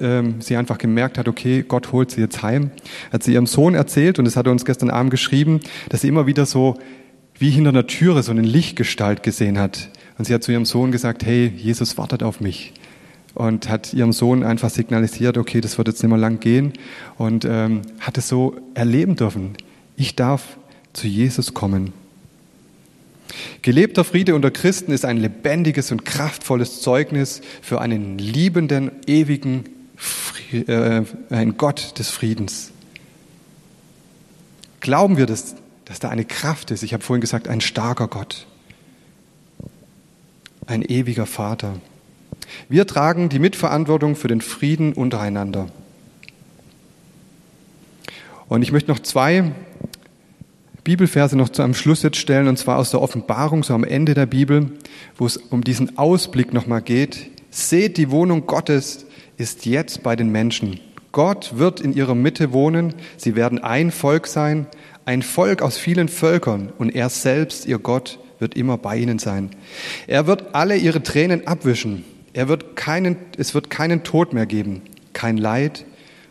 ähm, 0.00 0.40
sie 0.40 0.56
einfach 0.56 0.78
gemerkt 0.78 1.18
hat, 1.18 1.28
okay, 1.28 1.64
Gott 1.66 1.92
holt 1.92 2.10
sie 2.10 2.20
jetzt 2.20 2.42
heim, 2.42 2.70
hat 3.12 3.22
sie 3.22 3.34
ihrem 3.34 3.46
Sohn 3.46 3.74
erzählt 3.74 4.18
und 4.18 4.26
es 4.26 4.36
hat 4.36 4.46
er 4.46 4.52
uns 4.52 4.64
gestern 4.64 4.90
Abend 4.90 5.10
geschrieben, 5.10 5.60
dass 5.88 6.00
sie 6.00 6.08
immer 6.08 6.26
wieder 6.26 6.46
so 6.46 6.78
wie 7.38 7.50
hinter 7.50 7.70
einer 7.70 7.86
Türe 7.86 8.22
so 8.22 8.30
eine 8.30 8.42
Lichtgestalt 8.42 9.22
gesehen 9.22 9.58
hat. 9.58 9.90
Und 10.16 10.26
sie 10.26 10.34
hat 10.34 10.44
zu 10.44 10.52
ihrem 10.52 10.64
Sohn 10.64 10.92
gesagt, 10.92 11.26
hey, 11.26 11.52
Jesus 11.56 11.98
wartet 11.98 12.22
auf 12.22 12.40
mich 12.40 12.72
und 13.34 13.68
hat 13.68 13.92
ihrem 13.92 14.12
Sohn 14.12 14.42
einfach 14.42 14.70
signalisiert, 14.70 15.36
okay, 15.38 15.60
das 15.60 15.78
wird 15.78 15.88
jetzt 15.88 16.02
nicht 16.02 16.10
mehr 16.10 16.18
lang 16.18 16.40
gehen 16.40 16.72
und 17.18 17.44
ähm, 17.44 17.82
hat 18.00 18.16
es 18.18 18.28
so 18.28 18.56
erleben 18.74 19.16
dürfen. 19.16 19.56
Ich 19.96 20.16
darf 20.16 20.56
zu 20.92 21.08
Jesus 21.08 21.54
kommen. 21.54 21.92
Gelebter 23.62 24.04
Friede 24.04 24.34
unter 24.34 24.50
Christen 24.50 24.92
ist 24.92 25.04
ein 25.04 25.16
lebendiges 25.16 25.90
und 25.90 26.04
kraftvolles 26.04 26.80
Zeugnis 26.80 27.40
für 27.62 27.80
einen 27.80 28.18
liebenden, 28.18 28.92
ewigen 29.06 29.64
äh, 30.52 31.02
ein 31.30 31.56
Gott 31.56 31.98
des 31.98 32.10
Friedens. 32.10 32.70
Glauben 34.80 35.16
wir, 35.16 35.26
dass, 35.26 35.56
dass 35.86 35.98
da 35.98 36.10
eine 36.10 36.24
Kraft 36.24 36.70
ist? 36.70 36.82
Ich 36.82 36.92
habe 36.92 37.02
vorhin 37.02 37.20
gesagt, 37.22 37.48
ein 37.48 37.60
starker 37.60 38.06
Gott, 38.06 38.46
ein 40.66 40.82
ewiger 40.82 41.26
Vater. 41.26 41.80
Wir 42.68 42.86
tragen 42.86 43.28
die 43.28 43.38
Mitverantwortung 43.38 44.16
für 44.16 44.28
den 44.28 44.40
Frieden 44.40 44.92
untereinander. 44.92 45.68
Und 48.48 48.62
ich 48.62 48.72
möchte 48.72 48.90
noch 48.90 49.00
zwei 49.00 49.52
Bibelverse 50.84 51.36
noch 51.36 51.48
zu 51.48 51.62
einem 51.62 51.74
Schluss 51.74 52.02
jetzt 52.02 52.18
stellen, 52.18 52.46
und 52.46 52.58
zwar 52.58 52.78
aus 52.78 52.90
der 52.90 53.00
Offenbarung, 53.00 53.62
so 53.62 53.72
am 53.72 53.84
Ende 53.84 54.12
der 54.12 54.26
Bibel, 54.26 54.70
wo 55.16 55.24
es 55.24 55.38
um 55.38 55.64
diesen 55.64 55.96
Ausblick 55.96 56.52
nochmal 56.52 56.82
geht. 56.82 57.30
Seht, 57.50 57.96
die 57.96 58.10
Wohnung 58.10 58.46
Gottes 58.46 59.06
ist 59.38 59.64
jetzt 59.64 60.02
bei 60.02 60.14
den 60.14 60.30
Menschen. 60.30 60.80
Gott 61.10 61.56
wird 61.56 61.80
in 61.80 61.94
ihrer 61.94 62.14
Mitte 62.14 62.52
wohnen. 62.52 62.94
Sie 63.16 63.34
werden 63.34 63.62
ein 63.62 63.92
Volk 63.92 64.26
sein, 64.26 64.66
ein 65.06 65.22
Volk 65.22 65.62
aus 65.62 65.78
vielen 65.78 66.08
Völkern, 66.08 66.72
und 66.76 66.94
er 66.94 67.08
selbst, 67.08 67.66
ihr 67.66 67.78
Gott, 67.78 68.18
wird 68.38 68.54
immer 68.54 68.76
bei 68.76 68.98
ihnen 68.98 69.18
sein. 69.18 69.50
Er 70.06 70.26
wird 70.26 70.54
alle 70.54 70.76
ihre 70.76 71.02
Tränen 71.02 71.46
abwischen. 71.46 72.04
Er 72.34 72.48
wird 72.48 72.76
keinen, 72.76 73.16
es 73.38 73.54
wird 73.54 73.70
keinen 73.70 74.02
Tod 74.02 74.32
mehr 74.32 74.44
geben, 74.44 74.82
kein 75.12 75.36
Leid 75.38 75.84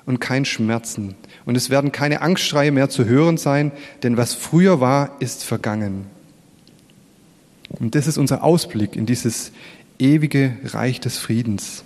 und 0.05 0.19
kein 0.19 0.45
Schmerzen. 0.45 1.15
Und 1.45 1.55
es 1.55 1.69
werden 1.69 1.91
keine 1.91 2.21
Angstschreie 2.21 2.71
mehr 2.71 2.89
zu 2.89 3.05
hören 3.05 3.37
sein, 3.37 3.71
denn 4.03 4.17
was 4.17 4.33
früher 4.33 4.79
war, 4.81 5.15
ist 5.19 5.43
vergangen. 5.43 6.05
Und 7.69 7.95
das 7.95 8.07
ist 8.07 8.17
unser 8.17 8.43
Ausblick 8.43 8.95
in 8.95 9.05
dieses 9.05 9.51
ewige 9.97 10.57
Reich 10.65 10.99
des 10.99 11.17
Friedens. 11.17 11.83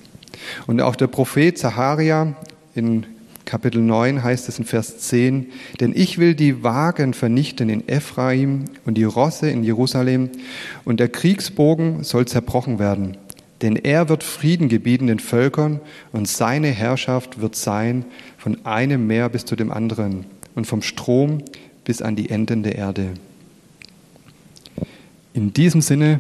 Und 0.66 0.82
auch 0.82 0.96
der 0.96 1.08
Prophet 1.08 1.58
Zacharia 1.58 2.36
in 2.76 3.06
Kapitel 3.46 3.82
9 3.82 4.24
heißt 4.24 4.50
es 4.50 4.60
in 4.60 4.66
Vers 4.66 4.98
10, 4.98 5.48
denn 5.80 5.94
ich 5.96 6.18
will 6.18 6.36
die 6.36 6.64
Wagen 6.64 7.14
vernichten 7.14 7.70
in 7.70 7.88
Ephraim 7.88 8.66
und 8.86 8.96
die 8.96 9.06
Rosse 9.06 9.50
in 9.50 9.64
Jerusalem 9.64 10.30
und 10.84 11.00
der 11.00 11.08
Kriegsbogen 11.08 12.04
soll 12.04 12.28
zerbrochen 12.28 12.78
werden. 12.78 13.16
Denn 13.62 13.76
er 13.76 14.10
wird 14.10 14.24
Frieden 14.24 14.70
gebieten 14.70 15.08
den 15.08 15.20
Völkern 15.20 15.80
und 16.12 16.28
seine 16.28 16.68
Herrschaft 16.68 17.42
wird 17.42 17.56
sein 17.56 18.06
von 18.38 18.66
einem 18.66 19.08
Meer 19.08 19.30
bis 19.30 19.46
zu 19.46 19.56
dem 19.56 19.72
anderen 19.72 20.26
und 20.56 20.66
vom 20.66 20.82
Strom 20.82 21.44
bis 21.84 22.02
an 22.02 22.16
die 22.16 22.30
Enden 22.30 22.64
der 22.64 22.76
Erde. 22.76 23.14
In 25.34 25.54
diesem 25.54 25.82
Sinne 25.82 26.20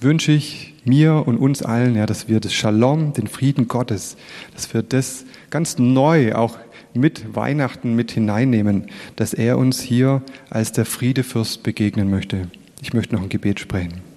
wünsche 0.00 0.32
ich 0.32 0.74
mir 0.84 1.26
und 1.26 1.36
uns 1.36 1.62
allen, 1.62 1.94
ja, 1.94 2.06
dass 2.06 2.28
wir 2.28 2.40
das 2.40 2.54
Shalom, 2.54 3.12
den 3.12 3.26
Frieden 3.26 3.68
Gottes, 3.68 4.16
dass 4.54 4.72
wir 4.72 4.82
das 4.82 5.24
ganz 5.50 5.78
neu 5.78 6.34
auch 6.34 6.58
mit 6.94 7.36
Weihnachten 7.36 7.94
mit 7.94 8.10
hineinnehmen, 8.10 8.86
dass 9.16 9.32
er 9.32 9.58
uns 9.58 9.80
hier 9.80 10.22
als 10.48 10.72
der 10.72 10.84
Friedefürst 10.84 11.62
begegnen 11.62 12.10
möchte. 12.10 12.48
Ich 12.82 12.92
möchte 12.92 13.14
noch 13.14 13.22
ein 13.22 13.28
Gebet 13.28 13.60
sprechen. 13.60 14.09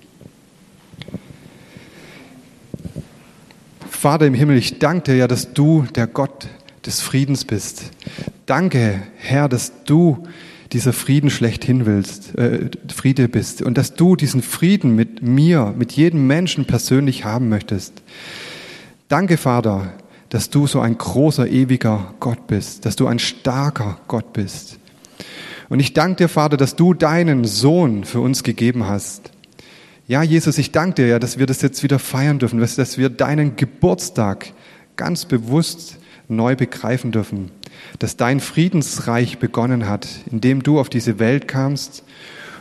Vater 4.04 4.28
im 4.28 4.34
Himmel, 4.34 4.58
ich 4.58 4.80
danke 4.80 5.14
dir 5.14 5.16
ja, 5.16 5.28
dass 5.30 5.54
du 5.54 5.86
der 5.96 6.08
Gott 6.08 6.50
des 6.86 7.00
Friedens 7.00 7.46
bist. 7.46 7.84
Danke, 8.46 9.02
Herr, 9.16 9.48
dass 9.48 9.86
du 9.86 10.28
dieser 10.74 10.92
Frieden 10.92 11.30
schlechthin 11.30 11.86
willst, 11.86 12.38
äh, 12.38 12.70
Friede 12.94 13.30
bist 13.30 13.62
und 13.62 13.78
dass 13.78 13.96
du 13.96 14.18
diesen 14.18 14.42
Frieden 14.42 14.94
mit 14.94 15.22
mir, 15.22 15.74
mit 15.78 15.94
jedem 15.94 16.28
Menschen 16.28 16.66
persönlich 16.66 17.24
haben 17.24 17.48
möchtest. 17.48 17.94
Danke, 19.08 19.38
Vater, 19.38 19.94
dass 20.28 20.50
du 20.50 20.68
so 20.68 20.82
ein 20.82 20.98
großer, 20.98 21.48
ewiger 21.48 22.14
Gott 22.20 22.46
bist, 22.46 22.86
dass 22.86 22.98
du 22.98 23.08
ein 23.08 23.20
starker 23.20 24.02
Gott 24.10 24.34
bist. 24.34 24.80
Und 25.70 25.80
ich 25.80 25.94
danke 25.94 26.24
dir, 26.24 26.28
Vater, 26.28 26.58
dass 26.58 26.76
du 26.76 26.94
deinen 26.94 27.46
Sohn 27.46 28.04
für 28.04 28.20
uns 28.20 28.44
gegeben 28.44 28.86
hast. 28.86 29.33
Ja, 30.14 30.22
Jesus, 30.22 30.60
ich 30.60 30.72
danke 30.72 31.02
dir 31.02 31.08
ja, 31.08 31.18
dass 31.18 31.40
wir 31.40 31.48
das 31.48 31.64
jetzt 31.64 31.82
wieder 31.82 31.98
feiern 31.98 32.38
dürfen, 32.38 32.60
dass 32.60 33.00
wir 33.00 33.10
deinen 33.10 33.56
Geburtstag 33.56 34.54
ganz 34.96 35.26
bewusst 35.26 35.98
neu 36.28 36.56
begreifen 36.56 37.12
dürfen, 37.12 37.50
dass 37.98 38.16
dein 38.16 38.40
Friedensreich 38.40 39.40
begonnen 39.40 39.90
hat, 39.90 40.08
indem 40.32 40.62
du 40.62 40.80
auf 40.80 40.90
diese 40.90 41.18
Welt 41.18 41.48
kamst 41.48 42.04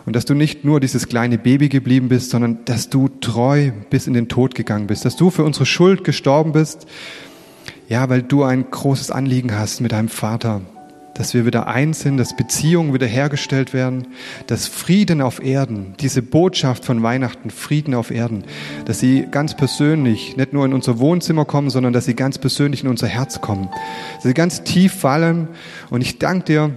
und 0.06 0.16
dass 0.16 0.24
du 0.24 0.32
nicht 0.32 0.64
nur 0.64 0.80
dieses 0.80 1.08
kleine 1.08 1.36
Baby 1.36 1.68
geblieben 1.68 2.08
bist, 2.08 2.30
sondern 2.30 2.64
dass 2.64 2.88
du 2.88 3.10
treu 3.20 3.70
bis 3.90 4.06
in 4.06 4.14
den 4.14 4.28
Tod 4.28 4.54
gegangen 4.54 4.86
bist, 4.86 5.04
dass 5.04 5.16
du 5.16 5.28
für 5.28 5.44
unsere 5.44 5.66
Schuld 5.66 6.04
gestorben 6.04 6.52
bist, 6.52 6.86
ja, 7.86 8.08
weil 8.08 8.22
du 8.22 8.44
ein 8.44 8.70
großes 8.70 9.10
Anliegen 9.10 9.52
hast 9.52 9.82
mit 9.82 9.92
deinem 9.92 10.08
Vater, 10.08 10.62
dass 11.14 11.34
wir 11.34 11.46
wieder 11.46 11.66
eins 11.66 12.00
sind, 12.00 12.16
dass 12.16 12.36
Beziehungen 12.36 12.94
wiederhergestellt 12.94 13.72
werden, 13.72 14.08
dass 14.46 14.66
Frieden 14.66 15.20
auf 15.20 15.42
Erden, 15.42 15.94
diese 16.00 16.22
Botschaft 16.22 16.84
von 16.84 17.02
Weihnachten, 17.02 17.50
Frieden 17.50 17.94
auf 17.94 18.10
Erden, 18.10 18.44
dass 18.86 19.00
sie 19.00 19.26
ganz 19.30 19.56
persönlich 19.56 20.36
nicht 20.36 20.52
nur 20.52 20.64
in 20.64 20.72
unser 20.72 20.98
Wohnzimmer 20.98 21.44
kommen, 21.44 21.70
sondern 21.70 21.92
dass 21.92 22.06
sie 22.06 22.14
ganz 22.14 22.38
persönlich 22.38 22.82
in 22.82 22.88
unser 22.88 23.08
Herz 23.08 23.40
kommen, 23.40 23.68
dass 24.14 24.24
sie 24.24 24.34
ganz 24.34 24.62
tief 24.62 24.94
fallen. 24.94 25.48
Und 25.90 26.00
ich 26.00 26.18
danke 26.18 26.44
dir, 26.44 26.70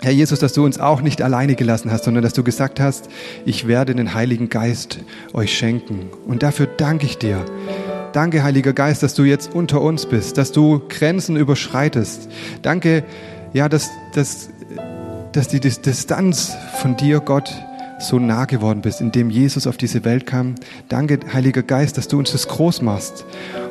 Herr 0.00 0.12
Jesus, 0.12 0.40
dass 0.40 0.52
du 0.52 0.64
uns 0.64 0.80
auch 0.80 1.00
nicht 1.00 1.22
alleine 1.22 1.54
gelassen 1.54 1.92
hast, 1.92 2.04
sondern 2.04 2.24
dass 2.24 2.32
du 2.32 2.42
gesagt 2.42 2.80
hast, 2.80 3.08
ich 3.44 3.68
werde 3.68 3.94
den 3.94 4.14
Heiligen 4.14 4.48
Geist 4.48 4.98
euch 5.32 5.56
schenken. 5.56 6.10
Und 6.26 6.42
dafür 6.42 6.66
danke 6.66 7.06
ich 7.06 7.18
dir, 7.18 7.44
Danke, 8.12 8.42
Heiliger 8.42 8.74
Geist, 8.74 9.02
dass 9.02 9.14
du 9.14 9.24
jetzt 9.24 9.54
unter 9.54 9.80
uns 9.80 10.04
bist, 10.04 10.36
dass 10.36 10.52
du 10.52 10.82
Grenzen 10.86 11.34
überschreitest. 11.36 12.28
Danke, 12.60 13.04
ja, 13.52 13.68
dass, 13.68 13.90
dass, 14.14 14.50
dass 15.32 15.48
die 15.48 15.60
Distanz 15.60 16.56
von 16.80 16.96
dir, 16.96 17.20
Gott, 17.20 17.52
so 17.98 18.18
nah 18.18 18.44
geworden 18.44 18.82
bist, 18.82 19.00
indem 19.00 19.30
Jesus 19.30 19.66
auf 19.66 19.76
diese 19.76 20.04
Welt 20.04 20.26
kam. 20.26 20.56
Danke, 20.88 21.20
Heiliger 21.32 21.62
Geist, 21.62 21.96
dass 21.98 22.08
du 22.08 22.18
uns 22.18 22.32
das 22.32 22.48
groß 22.48 22.82
machst. 22.82 23.24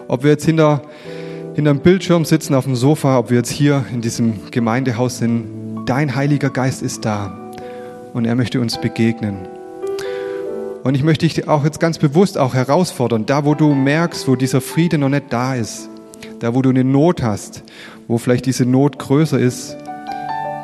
Ob 0.07 0.23
wir 0.23 0.31
jetzt 0.31 0.45
hinter, 0.45 0.81
hinter 1.53 1.73
dem 1.73 1.81
Bildschirm 1.81 2.25
sitzen 2.25 2.55
auf 2.55 2.63
dem 2.63 2.75
Sofa, 2.75 3.17
ob 3.17 3.29
wir 3.29 3.37
jetzt 3.37 3.51
hier 3.51 3.85
in 3.93 4.01
diesem 4.01 4.51
Gemeindehaus 4.51 5.17
sind, 5.17 5.85
dein 5.85 6.15
Heiliger 6.15 6.49
Geist 6.49 6.81
ist 6.81 7.05
da 7.05 7.51
und 8.13 8.25
er 8.25 8.35
möchte 8.35 8.61
uns 8.61 8.79
begegnen. 8.79 9.47
Und 10.83 10.95
ich 10.95 11.03
möchte 11.03 11.27
dich 11.27 11.47
auch 11.47 11.63
jetzt 11.63 11.79
ganz 11.79 11.99
bewusst 11.99 12.37
auch 12.37 12.53
herausfordern, 12.53 13.25
da 13.25 13.45
wo 13.45 13.53
du 13.53 13.73
merkst, 13.75 14.27
wo 14.27 14.35
dieser 14.35 14.61
Friede 14.61 14.97
noch 14.97 15.09
nicht 15.09 15.25
da 15.29 15.55
ist, 15.55 15.89
da 16.39 16.55
wo 16.55 16.61
du 16.61 16.69
eine 16.69 16.83
Not 16.83 17.21
hast, 17.21 17.63
wo 18.07 18.17
vielleicht 18.17 18.45
diese 18.45 18.65
Not 18.65 18.99
größer 18.99 19.39
ist, 19.39 19.77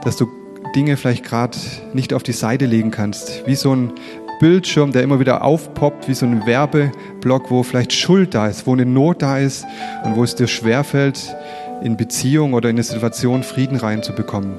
dass 0.03 0.17
du 0.17 0.27
Dinge 0.75 0.97
vielleicht 0.97 1.23
gerade 1.23 1.57
nicht 1.93 2.13
auf 2.13 2.23
die 2.23 2.33
Seite 2.33 2.65
legen 2.65 2.91
kannst, 2.91 3.47
wie 3.47 3.55
so 3.55 3.75
ein 3.75 3.93
Bildschirm, 4.39 4.91
der 4.91 5.01
immer 5.01 5.19
wieder 5.19 5.43
aufpoppt, 5.43 6.07
wie 6.07 6.13
so 6.13 6.25
ein 6.25 6.45
Werbeblock, 6.45 7.49
wo 7.49 7.63
vielleicht 7.63 7.93
Schuld 7.93 8.35
da 8.35 8.47
ist, 8.47 8.67
wo 8.67 8.73
eine 8.73 8.85
Not 8.85 9.21
da 9.21 9.39
ist 9.39 9.65
und 10.03 10.15
wo 10.15 10.23
es 10.23 10.35
dir 10.35 10.47
schwerfällt, 10.47 11.35
in 11.81 11.97
Beziehung 11.97 12.53
oder 12.53 12.69
in 12.69 12.75
eine 12.75 12.83
Situation 12.83 13.43
Frieden 13.43 13.77
reinzubekommen. 13.77 14.53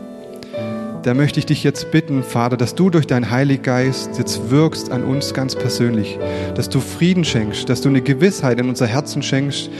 Da 1.05 1.15
möchte 1.15 1.39
ich 1.39 1.47
dich 1.47 1.63
jetzt 1.63 1.91
bitten, 1.93 2.25
Vater, 2.25 2.57
dass 2.57 2.75
du 2.75 2.91
durch 2.91 3.07
deinen 3.07 3.31
Heiligen 3.31 3.63
Geist 3.63 4.19
jetzt 4.19 4.51
wirkst 4.51 4.91
an 4.91 5.05
uns 5.05 5.33
ganz 5.33 5.55
persönlich, 5.55 6.19
dass 6.57 6.69
du 6.69 6.81
Frieden 6.81 7.25
schenkst, 7.25 7.69
dass 7.69 7.81
du 7.81 7.89
eine 7.89 8.03
Gewissheit 8.03 8.61
in 8.61 8.69
unser 8.69 8.87
Herzen 8.87 9.23
schenkst, 9.23 9.71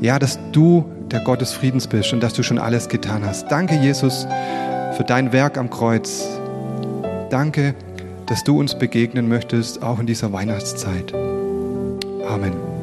ja, 0.00 0.18
dass 0.18 0.38
du 0.52 0.84
der 1.10 1.20
Gott 1.20 1.40
des 1.40 1.52
Friedens 1.52 1.86
bist 1.86 2.12
und 2.12 2.22
dass 2.22 2.34
du 2.34 2.42
schon 2.42 2.58
alles 2.58 2.88
getan 2.88 3.24
hast. 3.24 3.50
Danke, 3.50 3.76
Jesus, 3.76 4.26
für 4.96 5.04
dein 5.04 5.32
Werk 5.32 5.58
am 5.58 5.70
Kreuz. 5.70 6.26
Danke, 7.30 7.74
dass 8.26 8.44
du 8.44 8.58
uns 8.58 8.78
begegnen 8.78 9.28
möchtest, 9.28 9.82
auch 9.82 9.98
in 9.98 10.06
dieser 10.06 10.32
Weihnachtszeit. 10.32 11.14
Amen. 12.28 12.75